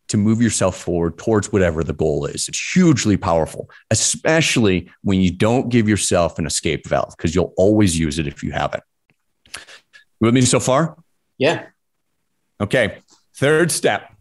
to 0.08 0.18
move 0.18 0.42
yourself 0.42 0.76
forward 0.76 1.18
towards 1.18 1.52
whatever 1.52 1.84
the 1.84 1.94
goal 1.94 2.26
is. 2.26 2.48
It's 2.48 2.74
hugely 2.74 3.18
powerful, 3.18 3.70
especially 3.92 4.92
when 5.04 5.22
you 5.22 5.32
don't 5.32 5.70
give 5.70 5.88
yourself 5.88 6.40
an 6.40 6.46
escape 6.46 6.88
valve, 6.88 7.16
because 7.16 7.36
you'll 7.36 7.54
always 7.58 7.98
use 7.98 8.20
it 8.20 8.28
if 8.28 8.44
you 8.44 8.52
have 8.52 8.74
it. 8.74 8.84
You 10.20 10.26
with 10.26 10.34
me 10.34 10.42
so 10.42 10.60
far? 10.60 10.98
Yeah. 11.38 11.68
Okay. 12.60 12.98
Third 13.36 13.72
step 13.72 14.12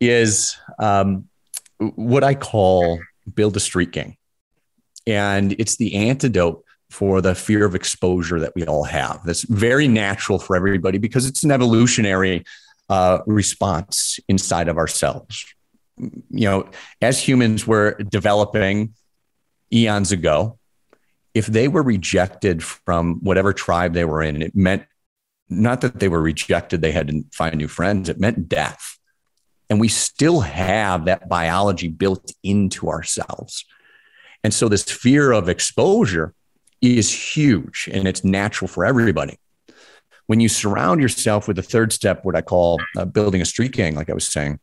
is 0.00 0.56
um, 0.78 1.28
what 1.78 2.24
I 2.24 2.34
call 2.34 3.00
build 3.34 3.56
a 3.56 3.60
street 3.60 3.90
gang. 3.90 4.16
And 5.06 5.52
it's 5.52 5.76
the 5.76 5.94
antidote 5.94 6.64
for 6.90 7.20
the 7.20 7.34
fear 7.34 7.64
of 7.64 7.74
exposure 7.74 8.40
that 8.40 8.54
we 8.54 8.64
all 8.64 8.84
have. 8.84 9.20
That's 9.24 9.42
very 9.42 9.88
natural 9.88 10.38
for 10.38 10.56
everybody 10.56 10.98
because 10.98 11.26
it's 11.26 11.44
an 11.44 11.50
evolutionary 11.50 12.44
uh, 12.88 13.18
response 13.26 14.18
inside 14.28 14.68
of 14.68 14.78
ourselves. 14.78 15.44
You 15.96 16.48
know, 16.48 16.70
as 17.02 17.20
humans 17.20 17.66
were 17.66 17.92
developing 18.08 18.94
eons 19.72 20.12
ago, 20.12 20.58
if 21.34 21.46
they 21.46 21.68
were 21.68 21.82
rejected 21.82 22.62
from 22.62 23.16
whatever 23.20 23.52
tribe 23.52 23.92
they 23.92 24.04
were 24.04 24.22
in, 24.22 24.42
it 24.42 24.56
meant 24.56 24.84
not 25.50 25.80
that 25.80 25.98
they 25.98 26.08
were 26.08 26.20
rejected, 26.20 26.80
they 26.80 26.92
had 26.92 27.08
to 27.08 27.24
find 27.32 27.56
new 27.56 27.68
friends, 27.68 28.08
it 28.08 28.20
meant 28.20 28.48
death. 28.48 28.98
And 29.70 29.80
we 29.80 29.88
still 29.88 30.40
have 30.40 31.04
that 31.04 31.28
biology 31.28 31.88
built 31.88 32.32
into 32.42 32.88
ourselves. 32.88 33.64
And 34.42 34.54
so 34.54 34.68
this 34.68 34.84
fear 34.84 35.32
of 35.32 35.48
exposure 35.48 36.34
is 36.80 37.36
huge 37.36 37.88
and 37.92 38.06
it's 38.06 38.24
natural 38.24 38.68
for 38.68 38.84
everybody. 38.84 39.38
When 40.26 40.40
you 40.40 40.48
surround 40.48 41.00
yourself 41.00 41.48
with 41.48 41.56
the 41.56 41.62
third 41.62 41.92
step, 41.92 42.24
what 42.24 42.36
I 42.36 42.42
call 42.42 42.80
uh, 42.96 43.06
building 43.06 43.40
a 43.40 43.46
street 43.46 43.72
gang, 43.72 43.94
like 43.94 44.10
I 44.10 44.14
was 44.14 44.26
saying, 44.26 44.60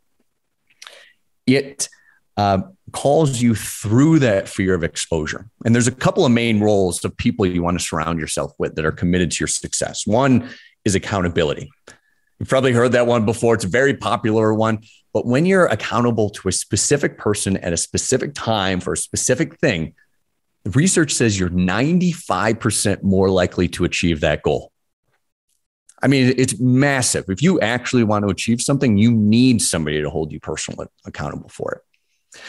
it 1.47 1.89
uh, 2.38 2.60
calls 2.91 3.41
you 3.41 3.56
through 3.56 4.19
that 4.19 4.47
fear 4.47 4.73
of 4.73 4.84
exposure. 4.84 5.49
And 5.65 5.73
there's 5.73 5.88
a 5.88 5.91
couple 5.91 6.25
of 6.25 6.32
main 6.32 6.60
roles 6.60 7.04
of 7.04 7.15
people 7.17 7.45
you 7.45 7.63
want 7.63 7.80
to 7.80 7.84
surround 7.84 8.19
yourself 8.19 8.51
with 8.60 8.75
that 8.75 8.86
are 8.86 8.91
committed 8.91 9.32
to 9.32 9.39
your 9.39 9.47
success. 9.47 10.06
One 10.06 10.49
is 10.84 10.95
accountability. 10.95 11.71
You've 12.39 12.49
probably 12.49 12.73
heard 12.73 12.91
that 12.91 13.08
one 13.08 13.25
before. 13.25 13.56
It's 13.56 13.63
a 13.63 13.69
very 13.69 13.95
popular 13.95 14.54
one. 14.54 14.80
But 15.13 15.25
when 15.25 15.45
you're 15.45 15.67
accountable 15.67 16.30
to 16.32 16.49
a 16.49 16.51
specific 16.51 17.17
person 17.17 17.58
at 17.58 17.71
a 17.71 17.78
specific 17.78 18.34
time 18.34 18.82
for 18.82 18.93
a 18.93 18.97
specific 18.97 19.58
thing, 19.60 19.95
research 20.65 21.13
says 21.13 21.39
you're 21.39 21.49
95% 21.49 23.04
more 23.04 23.30
likely 23.30 23.67
to 23.69 23.86
achieve 23.86 24.21
that 24.21 24.41
goal. 24.41 24.71
I 26.01 26.08
mean, 26.08 26.34
it's 26.38 26.60
massive. 26.60 27.25
If 27.30 27.41
you 27.41 27.60
actually 27.62 28.04
want 28.04 28.25
to 28.25 28.32
achieve 28.32 28.62
something, 28.62 28.97
you 28.97 29.12
need 29.12 29.62
somebody 29.62 30.01
to 30.01 30.10
hold 30.10 30.32
you 30.32 30.39
personally 30.39 30.88
accountable 31.06 31.49
for 31.49 31.82
it. 31.82 32.41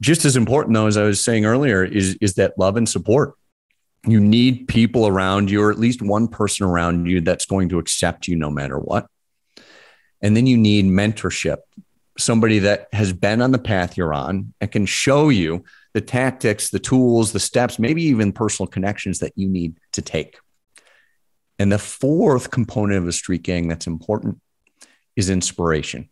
Just 0.00 0.24
as 0.24 0.36
important, 0.36 0.74
though, 0.74 0.86
as 0.86 0.96
I 0.96 1.04
was 1.04 1.24
saying 1.24 1.44
earlier, 1.44 1.82
is, 1.82 2.16
is 2.20 2.34
that 2.34 2.58
love 2.58 2.76
and 2.76 2.88
support. 2.88 3.34
You 4.06 4.20
need 4.20 4.68
people 4.68 5.06
around 5.06 5.50
you, 5.50 5.62
or 5.62 5.70
at 5.70 5.78
least 5.78 6.02
one 6.02 6.28
person 6.28 6.66
around 6.66 7.06
you 7.06 7.20
that's 7.22 7.46
going 7.46 7.70
to 7.70 7.78
accept 7.78 8.28
you 8.28 8.36
no 8.36 8.50
matter 8.50 8.78
what. 8.78 9.06
And 10.20 10.36
then 10.36 10.46
you 10.46 10.56
need 10.56 10.84
mentorship, 10.84 11.58
somebody 12.18 12.60
that 12.60 12.88
has 12.92 13.12
been 13.12 13.40
on 13.40 13.50
the 13.50 13.58
path 13.58 13.96
you're 13.96 14.14
on 14.14 14.52
and 14.60 14.70
can 14.70 14.86
show 14.86 15.30
you 15.30 15.64
the 15.94 16.00
tactics, 16.00 16.70
the 16.70 16.80
tools, 16.80 17.32
the 17.32 17.40
steps, 17.40 17.78
maybe 17.78 18.02
even 18.02 18.32
personal 18.32 18.66
connections 18.66 19.20
that 19.20 19.32
you 19.36 19.48
need 19.48 19.78
to 19.92 20.02
take. 20.02 20.38
And 21.58 21.70
the 21.70 21.78
fourth 21.78 22.50
component 22.50 22.98
of 22.98 23.08
a 23.08 23.12
street 23.12 23.42
gang 23.42 23.68
that's 23.68 23.86
important 23.86 24.40
is 25.14 25.30
inspiration. 25.30 26.08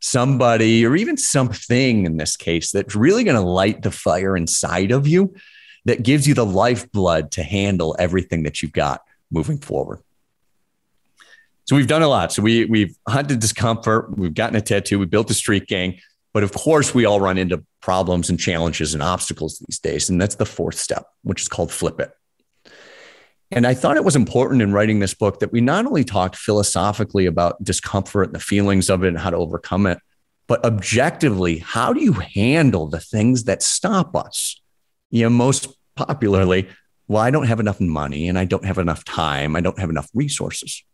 Somebody 0.00 0.86
or 0.86 0.96
even 0.96 1.18
something 1.18 2.06
in 2.06 2.16
this 2.16 2.36
case 2.36 2.72
that's 2.72 2.96
really 2.96 3.22
going 3.22 3.36
to 3.36 3.42
light 3.42 3.82
the 3.82 3.90
fire 3.90 4.34
inside 4.34 4.90
of 4.90 5.06
you 5.06 5.34
that 5.84 6.02
gives 6.02 6.26
you 6.26 6.32
the 6.32 6.46
lifeblood 6.46 7.30
to 7.32 7.42
handle 7.42 7.94
everything 7.98 8.44
that 8.44 8.62
you've 8.62 8.72
got 8.72 9.02
moving 9.30 9.58
forward. 9.58 10.00
So 11.66 11.76
we've 11.76 11.86
done 11.86 12.02
a 12.02 12.08
lot. 12.08 12.32
So 12.32 12.42
we 12.42 12.64
we've 12.64 12.96
hunted 13.06 13.38
discomfort, 13.38 14.16
we've 14.16 14.34
gotten 14.34 14.56
a 14.56 14.62
tattoo, 14.62 14.98
we 14.98 15.04
built 15.04 15.30
a 15.30 15.34
street 15.34 15.68
gang, 15.68 16.00
but 16.32 16.42
of 16.42 16.52
course 16.52 16.94
we 16.94 17.04
all 17.04 17.20
run 17.20 17.38
into 17.38 17.64
problems 17.80 18.30
and 18.30 18.38
challenges 18.38 18.94
and 18.94 19.02
obstacles 19.02 19.62
these 19.66 19.78
days. 19.78 20.08
And 20.08 20.20
that's 20.20 20.36
the 20.36 20.46
fourth 20.46 20.78
step, 20.78 21.04
which 21.22 21.42
is 21.42 21.48
called 21.48 21.72
flip 21.72 22.00
it. 22.00 22.12
And 23.52 23.66
I 23.66 23.74
thought 23.74 23.96
it 23.96 24.04
was 24.04 24.14
important 24.14 24.62
in 24.62 24.72
writing 24.72 25.00
this 25.00 25.14
book 25.14 25.40
that 25.40 25.50
we 25.50 25.60
not 25.60 25.84
only 25.86 26.04
talked 26.04 26.36
philosophically 26.36 27.26
about 27.26 27.62
discomfort 27.64 28.28
and 28.28 28.34
the 28.36 28.40
feelings 28.40 28.88
of 28.88 29.02
it 29.02 29.08
and 29.08 29.18
how 29.18 29.30
to 29.30 29.36
overcome 29.36 29.86
it, 29.86 29.98
but 30.46 30.64
objectively, 30.64 31.58
how 31.58 31.92
do 31.92 32.00
you 32.00 32.12
handle 32.12 32.86
the 32.86 33.00
things 33.00 33.44
that 33.44 33.62
stop 33.62 34.14
us? 34.14 34.60
You 35.10 35.24
know, 35.24 35.30
most 35.30 35.68
popularly, 35.96 36.68
well, 37.08 37.22
I 37.22 37.32
don't 37.32 37.46
have 37.46 37.58
enough 37.58 37.80
money 37.80 38.28
and 38.28 38.38
I 38.38 38.44
don't 38.44 38.64
have 38.64 38.78
enough 38.78 39.04
time. 39.04 39.56
I 39.56 39.60
don't 39.60 39.78
have 39.80 39.90
enough 39.90 40.08
resources. 40.14 40.84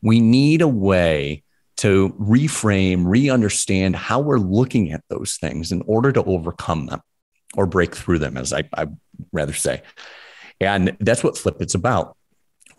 We 0.00 0.20
need 0.20 0.62
a 0.62 0.68
way 0.68 1.42
to 1.78 2.10
reframe, 2.20 3.04
re 3.06 3.30
understand 3.30 3.96
how 3.96 4.20
we're 4.20 4.38
looking 4.38 4.92
at 4.92 5.02
those 5.08 5.36
things 5.36 5.72
in 5.72 5.82
order 5.86 6.12
to 6.12 6.22
overcome 6.24 6.86
them 6.86 7.00
or 7.56 7.66
break 7.66 7.94
through 7.94 8.18
them, 8.18 8.36
as 8.36 8.52
I, 8.52 8.68
I 8.76 8.88
rather 9.32 9.52
say. 9.52 9.82
And 10.60 10.96
that's 11.00 11.24
what 11.24 11.38
Flip 11.38 11.56
It's 11.60 11.74
about 11.74 12.16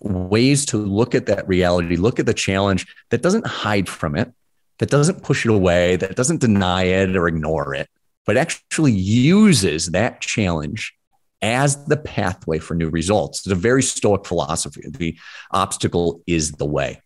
ways 0.01 0.65
to 0.67 0.77
look 0.77 1.15
at 1.15 1.25
that 1.25 1.47
reality, 1.47 1.95
look 1.95 2.19
at 2.19 2.25
the 2.25 2.33
challenge 2.33 2.87
that 3.09 3.21
doesn't 3.21 3.47
hide 3.47 3.89
from 3.89 4.15
it, 4.15 4.31
that 4.77 4.89
doesn't 4.89 5.23
push 5.23 5.45
it 5.45 5.51
away, 5.51 5.95
that 5.97 6.15
doesn't 6.15 6.41
deny 6.41 6.83
it 6.83 7.15
or 7.15 7.27
ignore 7.27 7.73
it, 7.73 7.89
but 8.25 8.37
actually 8.37 8.93
uses 8.93 9.87
that 9.87 10.21
challenge 10.21 10.93
as 11.41 11.85
the 11.85 11.97
pathway 11.97 12.59
for 12.59 12.75
new 12.75 12.89
results. 12.89 13.39
It's 13.39 13.51
a 13.51 13.55
very 13.55 13.83
stoic 13.83 14.25
philosophy. 14.25 14.83
The 14.87 15.17
obstacle 15.51 16.21
is 16.27 16.51
the 16.53 16.65
way. 16.65 17.01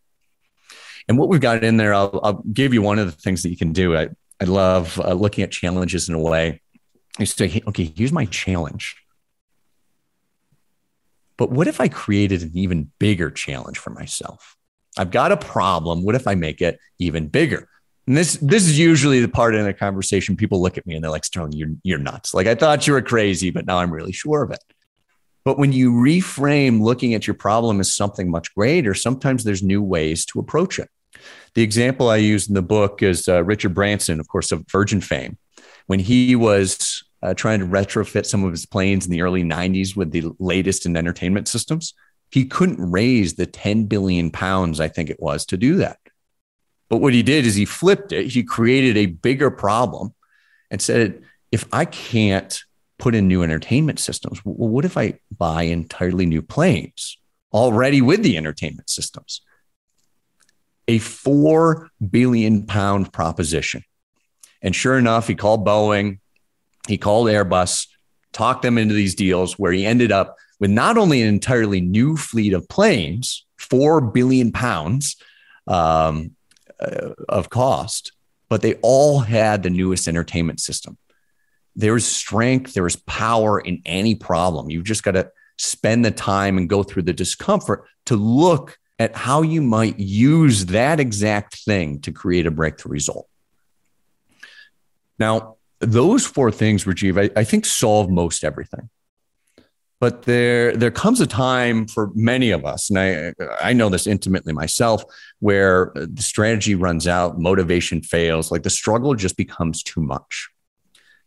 And 1.07 1.17
what 1.17 1.29
we've 1.29 1.41
got 1.41 1.63
in 1.63 1.77
there, 1.77 1.93
I'll, 1.93 2.19
I'll 2.23 2.43
give 2.53 2.73
you 2.73 2.81
one 2.81 2.99
of 2.99 3.05
the 3.05 3.11
things 3.11 3.43
that 3.43 3.49
you 3.49 3.57
can 3.57 3.73
do. 3.73 3.95
I, 3.95 4.09
I 4.41 4.45
love 4.45 4.99
uh, 4.99 5.13
looking 5.13 5.43
at 5.43 5.51
challenges 5.51 6.09
in 6.09 6.15
a 6.15 6.19
way. 6.19 6.61
You 7.19 7.25
say, 7.25 7.61
okay, 7.67 7.93
here's 7.95 8.11
my 8.11 8.25
challenge. 8.25 8.95
But 11.37 11.51
what 11.51 11.67
if 11.67 11.81
I 11.81 11.87
created 11.87 12.41
an 12.41 12.51
even 12.53 12.91
bigger 12.99 13.29
challenge 13.29 13.77
for 13.77 13.89
myself? 13.89 14.55
I've 14.97 15.11
got 15.11 15.31
a 15.31 15.37
problem. 15.37 16.03
What 16.03 16.15
if 16.15 16.27
I 16.27 16.35
make 16.35 16.61
it 16.61 16.79
even 16.99 17.27
bigger? 17.27 17.67
And 18.05 18.17
this 18.17 18.35
this 18.37 18.67
is 18.67 18.77
usually 18.77 19.21
the 19.21 19.29
part 19.29 19.55
in 19.55 19.65
a 19.65 19.73
conversation 19.73 20.35
people 20.35 20.61
look 20.61 20.77
at 20.77 20.85
me 20.85 20.95
and 20.95 21.03
they're 21.03 21.11
like, 21.11 21.25
Sterling, 21.25 21.53
you're 21.53 21.69
you're 21.83 21.99
nuts. 21.99 22.33
Like 22.33 22.47
I 22.47 22.55
thought 22.55 22.85
you 22.85 22.93
were 22.93 23.01
crazy, 23.01 23.49
but 23.49 23.65
now 23.65 23.79
I'm 23.79 23.91
really 23.91 24.11
sure 24.11 24.43
of 24.43 24.51
it. 24.51 24.59
But 25.45 25.57
when 25.57 25.73
you 25.73 25.91
reframe 25.91 26.81
looking 26.81 27.13
at 27.13 27.27
your 27.27 27.33
problem 27.33 27.79
as 27.79 27.93
something 27.93 28.31
much 28.31 28.53
greater, 28.55 28.93
sometimes 28.93 29.43
there's 29.43 29.61
new 29.61 29.81
ways 29.81 30.25
to 30.27 30.39
approach 30.39 30.79
it. 30.79 30.89
The 31.55 31.61
example 31.61 32.09
I 32.09 32.17
use 32.17 32.47
in 32.47 32.55
the 32.55 32.61
book 32.61 33.03
is 33.03 33.27
uh, 33.27 33.43
Richard 33.43 33.73
Branson, 33.73 34.19
of 34.19 34.27
course, 34.27 34.51
of 34.51 34.65
Virgin 34.71 35.01
fame. 35.01 35.37
When 35.87 35.99
he 35.99 36.35
was 36.35 37.03
uh, 37.21 37.33
trying 37.33 37.59
to 37.59 37.65
retrofit 37.65 38.25
some 38.25 38.43
of 38.43 38.51
his 38.51 38.65
planes 38.65 39.05
in 39.05 39.11
the 39.11 39.21
early 39.21 39.43
90s 39.43 39.95
with 39.95 40.11
the 40.11 40.31
latest 40.39 40.85
in 40.85 40.95
entertainment 40.97 41.47
systems, 41.47 41.93
he 42.31 42.45
couldn't 42.45 42.91
raise 42.91 43.35
the 43.35 43.45
10 43.45 43.85
billion 43.85 44.31
pounds, 44.31 44.79
I 44.79 44.87
think 44.87 45.09
it 45.09 45.21
was, 45.21 45.45
to 45.47 45.57
do 45.57 45.75
that. 45.77 45.99
But 46.89 46.97
what 46.97 47.13
he 47.13 47.21
did 47.21 47.45
is 47.45 47.55
he 47.55 47.65
flipped 47.65 48.11
it. 48.11 48.27
He 48.27 48.43
created 48.43 48.97
a 48.97 49.05
bigger 49.07 49.51
problem 49.51 50.13
and 50.71 50.81
said, 50.81 51.21
if 51.51 51.65
I 51.71 51.85
can't 51.85 52.59
put 53.03 53.15
in 53.15 53.27
new 53.27 53.43
entertainment 53.43 53.99
systems, 53.99 54.39
well, 54.45 54.69
what 54.69 54.85
if 54.85 54.95
I 54.95 55.19
buy 55.37 55.63
entirely 55.63 56.25
new 56.25 56.41
planes 56.41 57.17
already 57.51 58.01
with 58.01 58.23
the 58.23 58.37
entertainment 58.37 58.89
systems? 58.89 59.41
A 60.87 60.99
four 60.99 61.89
billion 62.09 62.65
pound 62.65 63.11
proposition. 63.11 63.83
And 64.61 64.73
sure 64.73 64.97
enough, 64.97 65.27
he 65.27 65.35
called 65.35 65.67
Boeing, 65.67 66.19
he 66.87 66.97
called 66.97 67.27
Airbus, 67.27 67.87
talked 68.31 68.61
them 68.61 68.77
into 68.77 68.93
these 68.93 69.15
deals 69.15 69.59
where 69.59 69.73
he 69.73 69.85
ended 69.85 70.13
up 70.13 70.37
with 70.61 70.71
not 70.71 70.97
only 70.97 71.21
an 71.21 71.27
entirely 71.27 71.81
new 71.81 72.15
fleet 72.15 72.53
of 72.53 72.69
planes, 72.69 73.45
four 73.57 73.99
billion 73.99 74.53
pounds 74.53 75.17
um, 75.67 76.31
uh, 76.79 77.09
of 77.27 77.49
cost, 77.49 78.13
but 78.47 78.61
they 78.61 78.75
all 78.75 79.19
had 79.19 79.61
the 79.61 79.69
newest 79.69 80.07
entertainment 80.07 80.61
system 80.61 80.97
there's 81.75 82.05
strength, 82.05 82.73
there's 82.73 82.95
power 82.95 83.59
in 83.59 83.81
any 83.85 84.15
problem. 84.15 84.69
You've 84.69 84.83
just 84.83 85.03
got 85.03 85.11
to 85.11 85.31
spend 85.57 86.05
the 86.05 86.11
time 86.11 86.57
and 86.57 86.69
go 86.69 86.83
through 86.83 87.03
the 87.03 87.13
discomfort 87.13 87.85
to 88.05 88.15
look 88.15 88.77
at 88.99 89.15
how 89.15 89.41
you 89.41 89.61
might 89.61 89.99
use 89.99 90.67
that 90.67 90.99
exact 90.99 91.57
thing 91.63 91.99
to 92.01 92.11
create 92.11 92.45
a 92.45 92.51
breakthrough 92.51 92.91
result. 92.91 93.27
Now, 95.19 95.57
those 95.79 96.25
four 96.25 96.51
things, 96.51 96.85
Rajiv, 96.85 97.19
I, 97.19 97.39
I 97.39 97.43
think 97.43 97.65
solve 97.65 98.09
most 98.09 98.43
everything. 98.43 98.89
But 99.99 100.23
there, 100.23 100.75
there 100.75 100.91
comes 100.91 101.21
a 101.21 101.27
time 101.27 101.87
for 101.87 102.11
many 102.13 102.51
of 102.51 102.65
us, 102.65 102.89
and 102.89 102.99
I, 102.99 103.33
I 103.61 103.71
know 103.71 103.87
this 103.87 104.05
intimately 104.05 104.51
myself, 104.51 105.03
where 105.39 105.93
the 105.95 106.21
strategy 106.21 106.75
runs 106.75 107.07
out, 107.07 107.39
motivation 107.39 108.01
fails, 108.01 108.51
like 108.51 108.63
the 108.63 108.69
struggle 108.69 109.15
just 109.15 109.37
becomes 109.37 109.81
too 109.81 110.01
much. 110.01 110.49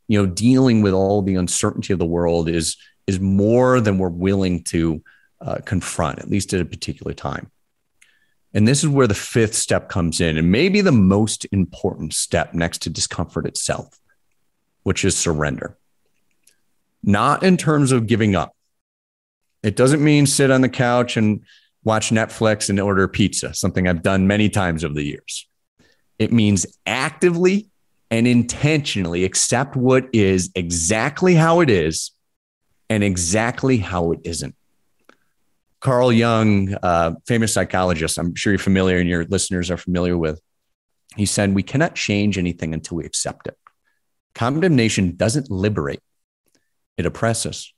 You 0.08 0.22
know, 0.22 0.26
dealing 0.26 0.82
with 0.82 0.92
all 0.92 1.22
the 1.22 1.34
uncertainty 1.34 1.92
of 1.92 1.98
the 1.98 2.06
world 2.06 2.48
is 2.48 2.76
is 3.06 3.20
more 3.20 3.80
than 3.80 3.98
we're 3.98 4.08
willing 4.08 4.64
to 4.64 5.02
uh, 5.40 5.58
confront, 5.64 6.18
at 6.18 6.30
least 6.30 6.52
at 6.54 6.60
a 6.60 6.64
particular 6.64 7.12
time. 7.12 7.50
And 8.52 8.66
this 8.66 8.82
is 8.82 8.88
where 8.88 9.06
the 9.06 9.14
fifth 9.14 9.54
step 9.54 9.88
comes 9.88 10.20
in, 10.20 10.38
and 10.38 10.50
maybe 10.50 10.80
the 10.80 10.92
most 10.92 11.46
important 11.52 12.14
step 12.14 12.54
next 12.54 12.82
to 12.82 12.90
discomfort 12.90 13.46
itself, 13.46 13.98
which 14.82 15.04
is 15.04 15.16
surrender. 15.16 15.76
Not 17.02 17.42
in 17.42 17.56
terms 17.56 17.92
of 17.92 18.06
giving 18.06 18.34
up, 18.34 18.56
it 19.62 19.76
doesn't 19.76 20.02
mean 20.02 20.26
sit 20.26 20.50
on 20.50 20.62
the 20.62 20.68
couch 20.68 21.16
and 21.16 21.42
watch 21.84 22.10
Netflix 22.10 22.68
and 22.70 22.80
order 22.80 23.06
pizza, 23.06 23.54
something 23.54 23.86
I've 23.86 24.02
done 24.02 24.26
many 24.26 24.48
times 24.48 24.84
over 24.84 24.94
the 24.94 25.04
years. 25.04 25.46
It 26.18 26.32
means 26.32 26.66
actively 26.86 27.68
and 28.10 28.26
intentionally 28.26 29.24
accept 29.24 29.76
what 29.76 30.08
is 30.12 30.50
exactly 30.54 31.34
how 31.34 31.60
it 31.60 31.70
is 31.70 32.12
and 32.88 33.02
exactly 33.02 33.78
how 33.78 34.12
it 34.12 34.20
isn't. 34.24 34.54
Carl 35.80 36.12
Jung, 36.12 36.74
uh, 36.82 37.14
famous 37.26 37.52
psychologist, 37.52 38.18
I'm 38.18 38.34
sure 38.34 38.52
you're 38.52 38.58
familiar 38.58 38.98
and 38.98 39.08
your 39.08 39.24
listeners 39.24 39.70
are 39.70 39.76
familiar 39.76 40.16
with, 40.16 40.40
he 41.16 41.26
said, 41.26 41.54
We 41.54 41.62
cannot 41.62 41.94
change 41.94 42.38
anything 42.38 42.74
until 42.74 42.98
we 42.98 43.04
accept 43.04 43.46
it. 43.46 43.56
Condemnation 44.34 45.16
doesn't 45.16 45.50
liberate, 45.50 46.00
it 46.96 47.06
oppresses. 47.06 47.72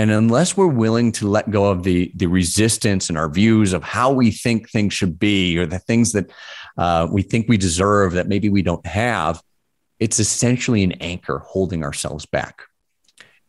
And 0.00 0.10
unless 0.10 0.56
we're 0.56 0.66
willing 0.66 1.12
to 1.12 1.28
let 1.28 1.50
go 1.50 1.66
of 1.66 1.82
the, 1.82 2.10
the 2.16 2.26
resistance 2.26 3.10
and 3.10 3.18
our 3.18 3.28
views 3.28 3.74
of 3.74 3.82
how 3.82 4.10
we 4.10 4.30
think 4.30 4.70
things 4.70 4.94
should 4.94 5.18
be 5.18 5.58
or 5.58 5.66
the 5.66 5.78
things 5.78 6.12
that 6.12 6.30
uh, 6.78 7.06
we 7.12 7.20
think 7.20 7.50
we 7.50 7.58
deserve 7.58 8.14
that 8.14 8.26
maybe 8.26 8.48
we 8.48 8.62
don't 8.62 8.86
have, 8.86 9.42
it's 9.98 10.18
essentially 10.18 10.82
an 10.82 10.92
anchor 11.02 11.40
holding 11.40 11.84
ourselves 11.84 12.24
back. 12.24 12.62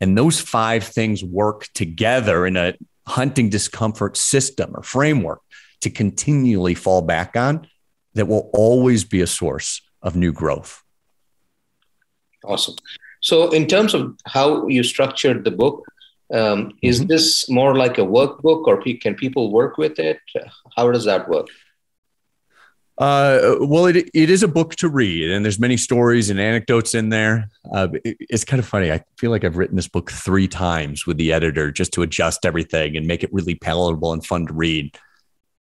And 0.02 0.18
those 0.18 0.42
five 0.42 0.84
things 0.84 1.24
work 1.24 1.70
together 1.74 2.46
in 2.46 2.58
a 2.58 2.74
hunting 3.08 3.48
discomfort 3.48 4.18
system 4.18 4.72
or 4.76 4.84
framework 4.84 5.40
to 5.80 5.90
continually 5.90 6.76
fall 6.76 7.02
back 7.02 7.38
on 7.38 7.66
that 8.16 8.28
will 8.28 8.50
always 8.52 9.06
be 9.06 9.22
a 9.22 9.28
source 9.28 9.82
of 10.02 10.18
new 10.18 10.34
growth. 10.34 10.84
Awesome. 12.44 12.76
So, 13.22 13.52
in 13.52 13.68
terms 13.68 13.94
of 13.94 14.18
how 14.26 14.68
you 14.68 14.84
structured 14.84 15.46
the 15.46 15.52
book, 15.52 15.86
um, 16.32 16.74
is 16.82 17.00
mm-hmm. 17.00 17.08
this 17.08 17.50
more 17.50 17.76
like 17.76 17.98
a 17.98 18.02
workbook, 18.02 18.68
or 18.68 18.82
can 18.82 19.16
people 19.16 19.52
work 19.52 19.78
with 19.78 20.00
it? 20.00 20.20
How 20.76 20.92
does 20.92 21.06
that 21.06 21.28
work? 21.30 21.48
Uh, 22.98 23.56
well, 23.62 23.88
it, 23.88 24.10
it 24.14 24.30
is 24.30 24.44
a 24.44 24.48
book 24.48 24.76
to 24.76 24.88
read, 24.88 25.32
and 25.32 25.44
there's 25.44 25.60
many 25.60 25.76
stories 25.76 26.30
and 26.30 26.40
anecdotes 26.40 26.94
in 26.94 27.10
there. 27.10 27.50
Uh, 27.74 27.88
it, 28.06 28.18
it's 28.20 28.46
kind 28.46 28.60
of 28.60 28.68
funny. 28.68 28.92
I 28.92 29.04
feel 29.18 29.32
like 29.32 29.44
I've 29.44 29.58
written 29.58 29.76
this 29.76 29.88
book 29.88 30.12
three 30.12 30.48
times 30.48 31.08
with 31.08 31.18
the 31.18 31.34
editor 31.34 31.72
just 31.72 31.94
to 31.94 32.04
adjust 32.04 32.46
everything 32.46 32.96
and 32.96 33.08
make 33.08 33.24
it 33.24 33.34
really 33.34 33.56
palatable 33.56 34.14
and 34.14 34.24
fun 34.24 34.46
to 34.46 34.54
read. 34.54 34.96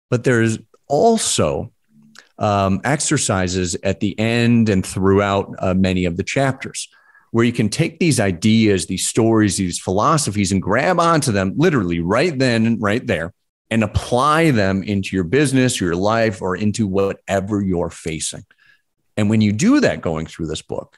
But 0.09 0.23
there's 0.23 0.57
also 0.87 1.71
um, 2.39 2.81
exercises 2.83 3.75
at 3.83 3.99
the 3.99 4.17
end 4.19 4.69
and 4.69 4.83
throughout 4.83 5.53
uh, 5.59 5.73
many 5.75 6.05
of 6.05 6.17
the 6.17 6.23
chapters 6.23 6.89
where 7.31 7.45
you 7.45 7.53
can 7.53 7.69
take 7.69 7.99
these 7.99 8.19
ideas, 8.19 8.87
these 8.87 9.07
stories, 9.07 9.57
these 9.57 9.79
philosophies 9.79 10.51
and 10.51 10.61
grab 10.61 10.99
onto 10.99 11.31
them 11.31 11.53
literally 11.57 11.99
right 11.99 12.37
then 12.37 12.65
and 12.65 12.81
right 12.81 13.05
there 13.05 13.33
and 13.69 13.83
apply 13.83 14.51
them 14.51 14.81
into 14.83 15.15
your 15.15 15.23
business, 15.23 15.79
your 15.79 15.95
life, 15.95 16.41
or 16.41 16.55
into 16.55 16.87
whatever 16.87 17.61
you're 17.61 17.91
facing. 17.91 18.45
And 19.15 19.29
when 19.29 19.41
you 19.41 19.51
do 19.51 19.81
that 19.81 20.01
going 20.01 20.25
through 20.25 20.47
this 20.47 20.61
book, 20.61 20.97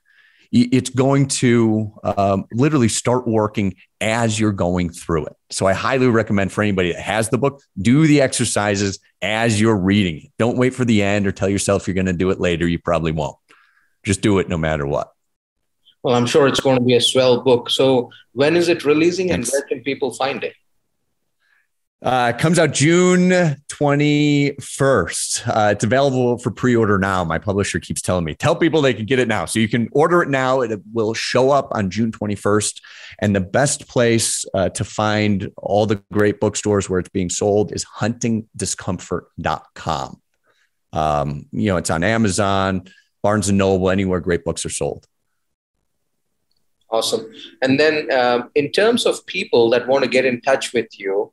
it's 0.53 0.89
going 0.89 1.27
to 1.27 1.93
um, 2.03 2.45
literally 2.51 2.89
start 2.89 3.25
working 3.25 3.75
as 4.01 4.37
you're 4.37 4.51
going 4.51 4.89
through 4.89 5.25
it. 5.27 5.35
So 5.49 5.65
I 5.65 5.71
highly 5.73 6.07
recommend 6.07 6.51
for 6.51 6.61
anybody 6.61 6.91
that 6.91 7.01
has 7.01 7.29
the 7.29 7.37
book, 7.37 7.61
do 7.81 8.05
the 8.05 8.19
exercises 8.19 8.99
as 9.21 9.61
you're 9.61 9.77
reading 9.77 10.25
it. 10.25 10.31
Don't 10.37 10.57
wait 10.57 10.73
for 10.73 10.83
the 10.83 11.01
end 11.03 11.25
or 11.25 11.31
tell 11.31 11.47
yourself 11.47 11.87
you're 11.87 11.93
going 11.93 12.05
to 12.07 12.13
do 12.13 12.31
it 12.31 12.39
later. 12.41 12.67
You 12.67 12.79
probably 12.79 13.13
won't. 13.13 13.37
Just 14.03 14.21
do 14.21 14.39
it 14.39 14.49
no 14.49 14.57
matter 14.57 14.85
what. 14.85 15.13
Well, 16.03 16.15
I'm 16.15 16.25
sure 16.25 16.47
it's 16.47 16.59
going 16.59 16.77
to 16.77 16.83
be 16.83 16.95
a 16.95 17.01
swell 17.01 17.41
book. 17.41 17.69
So, 17.69 18.11
when 18.33 18.55
is 18.55 18.69
it 18.69 18.85
releasing 18.85 19.31
and 19.31 19.47
where 19.47 19.63
can 19.63 19.83
people 19.83 20.13
find 20.13 20.43
it? 20.43 20.53
Uh, 22.03 22.33
it 22.35 22.41
comes 22.41 22.57
out 22.57 22.73
June 22.73 23.29
21st. 23.29 25.47
Uh, 25.47 25.69
it's 25.71 25.83
available 25.83 26.39
for 26.39 26.49
pre 26.49 26.75
order 26.75 26.97
now. 26.97 27.23
My 27.23 27.37
publisher 27.37 27.79
keeps 27.79 28.01
telling 28.01 28.25
me, 28.25 28.33
tell 28.33 28.55
people 28.55 28.81
they 28.81 28.95
can 28.95 29.05
get 29.05 29.19
it 29.19 29.27
now. 29.27 29.45
So 29.45 29.59
you 29.59 29.69
can 29.69 29.87
order 29.91 30.23
it 30.23 30.29
now. 30.29 30.61
It 30.61 30.81
will 30.91 31.13
show 31.13 31.51
up 31.51 31.67
on 31.71 31.91
June 31.91 32.11
21st. 32.11 32.81
And 33.19 33.35
the 33.35 33.41
best 33.41 33.87
place 33.87 34.43
uh, 34.55 34.69
to 34.69 34.83
find 34.83 35.51
all 35.57 35.85
the 35.85 36.01
great 36.11 36.39
bookstores 36.39 36.89
where 36.89 36.99
it's 36.99 37.09
being 37.09 37.29
sold 37.29 37.71
is 37.71 37.85
huntingdiscomfort.com. 37.99 40.21
Um, 40.93 41.45
you 41.51 41.67
know, 41.67 41.77
it's 41.77 41.91
on 41.91 42.03
Amazon, 42.03 42.85
Barnes 43.21 43.49
and 43.49 43.59
Noble, 43.59 43.91
anywhere 43.91 44.21
great 44.21 44.43
books 44.43 44.65
are 44.65 44.69
sold. 44.69 45.05
Awesome. 46.91 47.25
And 47.61 47.79
then, 47.79 48.11
uh, 48.11 48.47
in 48.53 48.71
terms 48.71 49.05
of 49.05 49.25
people 49.25 49.69
that 49.69 49.87
want 49.87 50.03
to 50.03 50.09
get 50.09 50.25
in 50.25 50.41
touch 50.41 50.73
with 50.73 50.87
you, 50.99 51.31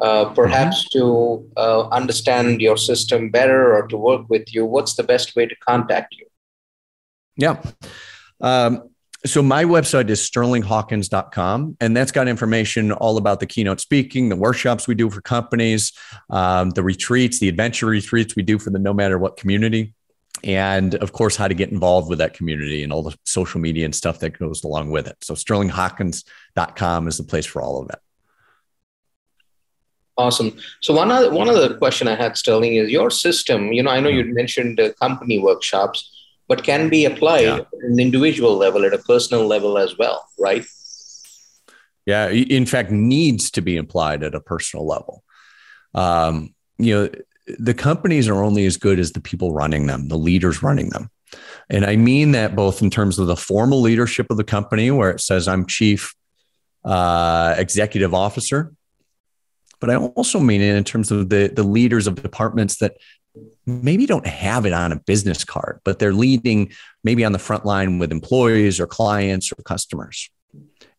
uh, 0.00 0.26
perhaps 0.26 0.84
mm-hmm. 0.84 0.98
to 0.98 1.50
uh, 1.56 1.88
understand 1.88 2.60
your 2.60 2.76
system 2.76 3.30
better 3.30 3.74
or 3.74 3.86
to 3.88 3.96
work 3.96 4.28
with 4.28 4.54
you, 4.54 4.64
what's 4.64 4.94
the 4.94 5.02
best 5.02 5.34
way 5.34 5.46
to 5.46 5.56
contact 5.56 6.14
you? 6.16 6.26
Yeah. 7.36 7.60
Um, 8.40 8.90
so 9.24 9.42
my 9.42 9.64
website 9.64 10.08
is 10.08 10.20
sterlinghawkins.com, 10.28 11.76
and 11.80 11.96
that's 11.96 12.10
got 12.10 12.26
information 12.26 12.90
all 12.92 13.16
about 13.16 13.38
the 13.40 13.46
keynote 13.46 13.80
speaking, 13.80 14.28
the 14.28 14.36
workshops 14.36 14.88
we 14.88 14.94
do 14.96 15.10
for 15.10 15.20
companies, 15.20 15.92
um, 16.30 16.70
the 16.70 16.82
retreats, 16.82 17.38
the 17.38 17.48
adventure 17.48 17.86
retreats 17.86 18.34
we 18.34 18.42
do 18.42 18.58
for 18.58 18.70
the 18.70 18.80
no 18.80 18.92
matter 18.92 19.18
what 19.18 19.36
community 19.36 19.94
and 20.44 20.94
of 20.96 21.12
course 21.12 21.36
how 21.36 21.48
to 21.48 21.54
get 21.54 21.70
involved 21.70 22.08
with 22.08 22.18
that 22.18 22.34
community 22.34 22.82
and 22.82 22.92
all 22.92 23.02
the 23.02 23.16
social 23.24 23.60
media 23.60 23.84
and 23.84 23.94
stuff 23.94 24.18
that 24.20 24.38
goes 24.38 24.64
along 24.64 24.90
with 24.90 25.06
it. 25.06 25.16
So 25.22 25.34
sterlinghawkins.com 25.34 27.08
is 27.08 27.16
the 27.16 27.24
place 27.24 27.46
for 27.46 27.62
all 27.62 27.82
of 27.82 27.90
it 27.90 27.98
awesome. 30.16 30.56
So 30.80 30.94
one 30.94 31.10
other 31.10 31.30
one 31.30 31.48
other 31.48 31.74
question 31.76 32.08
i 32.08 32.14
had 32.14 32.36
sterling 32.36 32.74
is 32.74 32.90
your 32.90 33.10
system 33.10 33.72
you 33.72 33.82
know 33.82 33.90
i 33.90 34.00
know 34.00 34.08
you 34.08 34.24
mentioned 34.24 34.80
uh, 34.80 34.92
company 34.94 35.38
workshops 35.38 36.10
but 36.48 36.64
can 36.64 36.88
be 36.88 37.04
applied 37.04 37.44
yeah. 37.44 37.56
at 37.56 37.66
an 37.82 37.98
individual 37.98 38.56
level 38.56 38.84
at 38.84 38.92
a 38.92 38.98
personal 38.98 39.46
level 39.46 39.78
as 39.78 39.96
well 39.98 40.28
right? 40.38 40.64
Yeah 42.06 42.28
in 42.28 42.66
fact 42.66 42.90
needs 42.90 43.50
to 43.52 43.62
be 43.62 43.76
applied 43.76 44.22
at 44.22 44.34
a 44.34 44.40
personal 44.40 44.86
level. 44.86 45.22
Um, 45.94 46.54
you 46.78 46.94
know 46.94 47.10
the 47.46 47.74
companies 47.74 48.28
are 48.28 48.42
only 48.42 48.66
as 48.66 48.76
good 48.76 48.98
as 48.98 49.12
the 49.12 49.20
people 49.20 49.52
running 49.52 49.86
them, 49.86 50.08
the 50.08 50.18
leaders 50.18 50.62
running 50.62 50.90
them. 50.90 51.10
And 51.70 51.84
I 51.84 51.96
mean 51.96 52.32
that 52.32 52.54
both 52.54 52.82
in 52.82 52.90
terms 52.90 53.18
of 53.18 53.26
the 53.26 53.36
formal 53.36 53.80
leadership 53.80 54.30
of 54.30 54.36
the 54.36 54.44
company, 54.44 54.90
where 54.90 55.10
it 55.10 55.20
says 55.20 55.48
I'm 55.48 55.66
chief 55.66 56.14
uh, 56.84 57.54
executive 57.56 58.14
officer, 58.14 58.72
but 59.80 59.90
I 59.90 59.96
also 59.96 60.38
mean 60.38 60.60
it 60.60 60.76
in 60.76 60.84
terms 60.84 61.10
of 61.10 61.28
the, 61.28 61.50
the 61.52 61.62
leaders 61.62 62.06
of 62.06 62.22
departments 62.22 62.76
that 62.78 62.96
maybe 63.66 64.06
don't 64.06 64.26
have 64.26 64.66
it 64.66 64.72
on 64.72 64.92
a 64.92 64.96
business 64.96 65.44
card, 65.44 65.80
but 65.84 65.98
they're 65.98 66.12
leading 66.12 66.70
maybe 67.02 67.24
on 67.24 67.32
the 67.32 67.38
front 67.38 67.64
line 67.64 67.98
with 67.98 68.12
employees 68.12 68.78
or 68.78 68.86
clients 68.86 69.50
or 69.50 69.56
customers. 69.62 70.30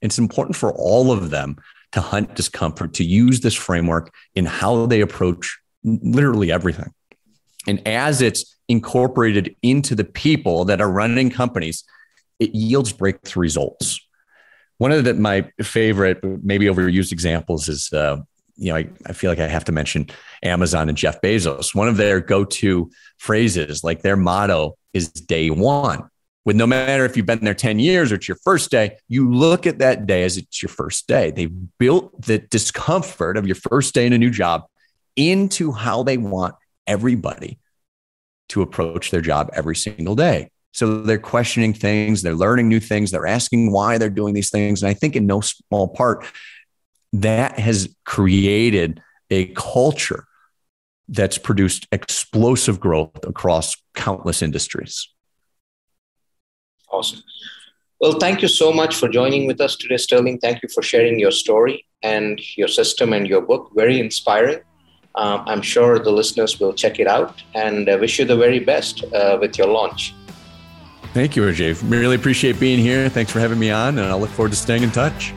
It's 0.02 0.18
important 0.18 0.56
for 0.56 0.74
all 0.74 1.12
of 1.12 1.30
them 1.30 1.58
to 1.94 2.02
hunt 2.02 2.36
discomfort, 2.36 2.96
to 2.96 3.04
use 3.04 3.42
this 3.42 3.54
framework 3.54 4.14
in 4.34 4.46
how 4.46 4.88
they 4.88 5.02
approach 5.02 5.60
literally 5.84 6.52
everything. 6.52 6.94
And 7.68 7.86
as 7.88 8.22
it's 8.22 8.56
incorporated 8.68 9.56
into 9.62 9.96
the 9.96 10.04
people 10.04 10.66
that 10.66 10.82
are 10.82 10.92
running 10.92 11.30
companies, 11.30 11.84
it 12.40 12.54
yields 12.54 12.92
breakthrough 12.92 13.42
results. 13.42 14.00
One 14.78 14.92
of 14.92 15.04
the, 15.04 15.14
my 15.14 15.50
favorite, 15.62 16.20
maybe 16.44 16.66
overused 16.66 17.12
examples 17.12 17.70
is, 17.70 17.92
uh, 17.94 18.18
you 18.56 18.70
know, 18.70 18.78
I, 18.78 18.90
I 19.08 19.14
feel 19.14 19.32
like 19.32 19.40
I 19.40 19.48
have 19.48 19.66
to 19.66 19.72
mention 19.72 20.10
Amazon 20.44 20.90
and 20.90 20.98
Jeff 20.98 21.22
Bezos. 21.22 21.74
One 21.74 21.88
of 21.88 21.98
their 21.98 22.20
go 22.20 22.44
to 22.44 22.92
phrases, 23.18 23.84
like 23.84 24.02
their 24.02 24.18
motto 24.18 24.78
is 24.94 25.10
day 25.10 25.50
one. 25.50 26.10
With 26.46 26.58
no 26.58 26.68
matter 26.68 27.06
if 27.06 27.16
you've 27.16 27.26
been 27.26 27.40
there 27.40 27.54
10 27.54 27.80
years 27.80 28.12
or 28.12 28.16
it's 28.16 28.28
your 28.28 28.38
first 28.44 28.70
day, 28.70 28.98
you 29.08 29.32
look 29.32 29.66
at 29.66 29.80
that 29.80 30.06
day 30.06 30.24
as 30.24 30.36
it's 30.36 30.62
your 30.62 30.70
first 30.70 31.08
day. 31.08 31.32
They 31.32 31.46
built 31.46 32.22
the 32.22 32.40
discomfort 32.40 33.38
of 33.38 33.46
your 33.46 33.56
first 33.56 33.94
day 33.94 34.06
in 34.06 34.12
a 34.12 34.18
new 34.18 34.30
job 34.30 34.66
into 35.16 35.72
how 35.72 36.04
they 36.04 36.18
want 36.18 36.56
everybody 36.88 37.60
to 38.50 38.62
approach 38.62 39.12
their 39.12 39.22
job 39.22 39.50
every 39.54 39.76
single 39.76 40.16
day. 40.16 40.50
So 40.74 41.02
they're 41.02 41.20
questioning 41.20 41.74
things, 41.74 42.24
they're 42.24 42.34
learning 42.34 42.68
new 42.68 42.80
things, 42.80 43.12
they're 43.12 43.28
asking 43.28 43.72
why 43.72 43.98
they're 43.98 44.10
doing 44.10 44.34
these 44.34 44.50
things. 44.50 44.82
And 44.82 44.90
I 44.90 44.94
think 44.94 45.16
in 45.16 45.28
no 45.28 45.42
small 45.42 45.88
part, 45.88 46.26
that 47.14 47.60
has 47.60 47.96
created 48.06 49.02
a 49.30 49.46
culture 49.54 50.26
that's 51.08 51.38
produced 51.38 51.88
explosive 51.92 52.80
growth 52.80 53.24
across 53.24 53.76
countless 53.94 54.42
industries. 54.42 55.10
Awesome. 56.92 57.22
Well, 58.00 58.14
thank 58.20 58.42
you 58.42 58.48
so 58.48 58.72
much 58.72 58.96
for 58.96 59.08
joining 59.08 59.46
with 59.48 59.62
us 59.62 59.76
today, 59.76 59.98
Sterling. 59.98 60.40
Thank 60.40 60.64
you 60.64 60.70
for 60.74 60.82
sharing 60.82 61.20
your 61.20 61.32
story 61.32 61.86
and 62.02 62.42
your 62.58 62.68
system 62.68 63.14
and 63.14 63.28
your 63.28 63.42
book. 63.42 63.72
Very 63.76 64.00
inspiring. 64.00 64.62
Um, 65.16 65.44
I'm 65.46 65.62
sure 65.62 66.00
the 66.00 66.12
listeners 66.12 66.60
will 66.60 66.74
check 66.74 67.00
it 67.00 67.08
out 67.08 67.42
and 67.54 67.88
uh, 67.88 67.98
wish 68.00 68.20
you 68.20 68.26
the 68.26 68.38
very 68.38 68.60
best 68.60 69.04
uh, 69.14 69.38
with 69.40 69.58
your 69.58 69.68
launch. 69.68 70.16
Thank 71.14 71.36
you, 71.36 71.44
Ajay. 71.44 71.80
Really 71.90 72.16
appreciate 72.16 72.60
being 72.60 72.80
here. 72.80 73.08
Thanks 73.10 73.32
for 73.32 73.40
having 73.40 73.60
me 73.60 73.70
on, 73.70 74.00
and 74.00 74.08
I 74.08 74.16
look 74.16 74.32
forward 74.32 74.50
to 74.50 74.58
staying 74.58 74.82
in 74.82 74.90
touch. 74.90 75.34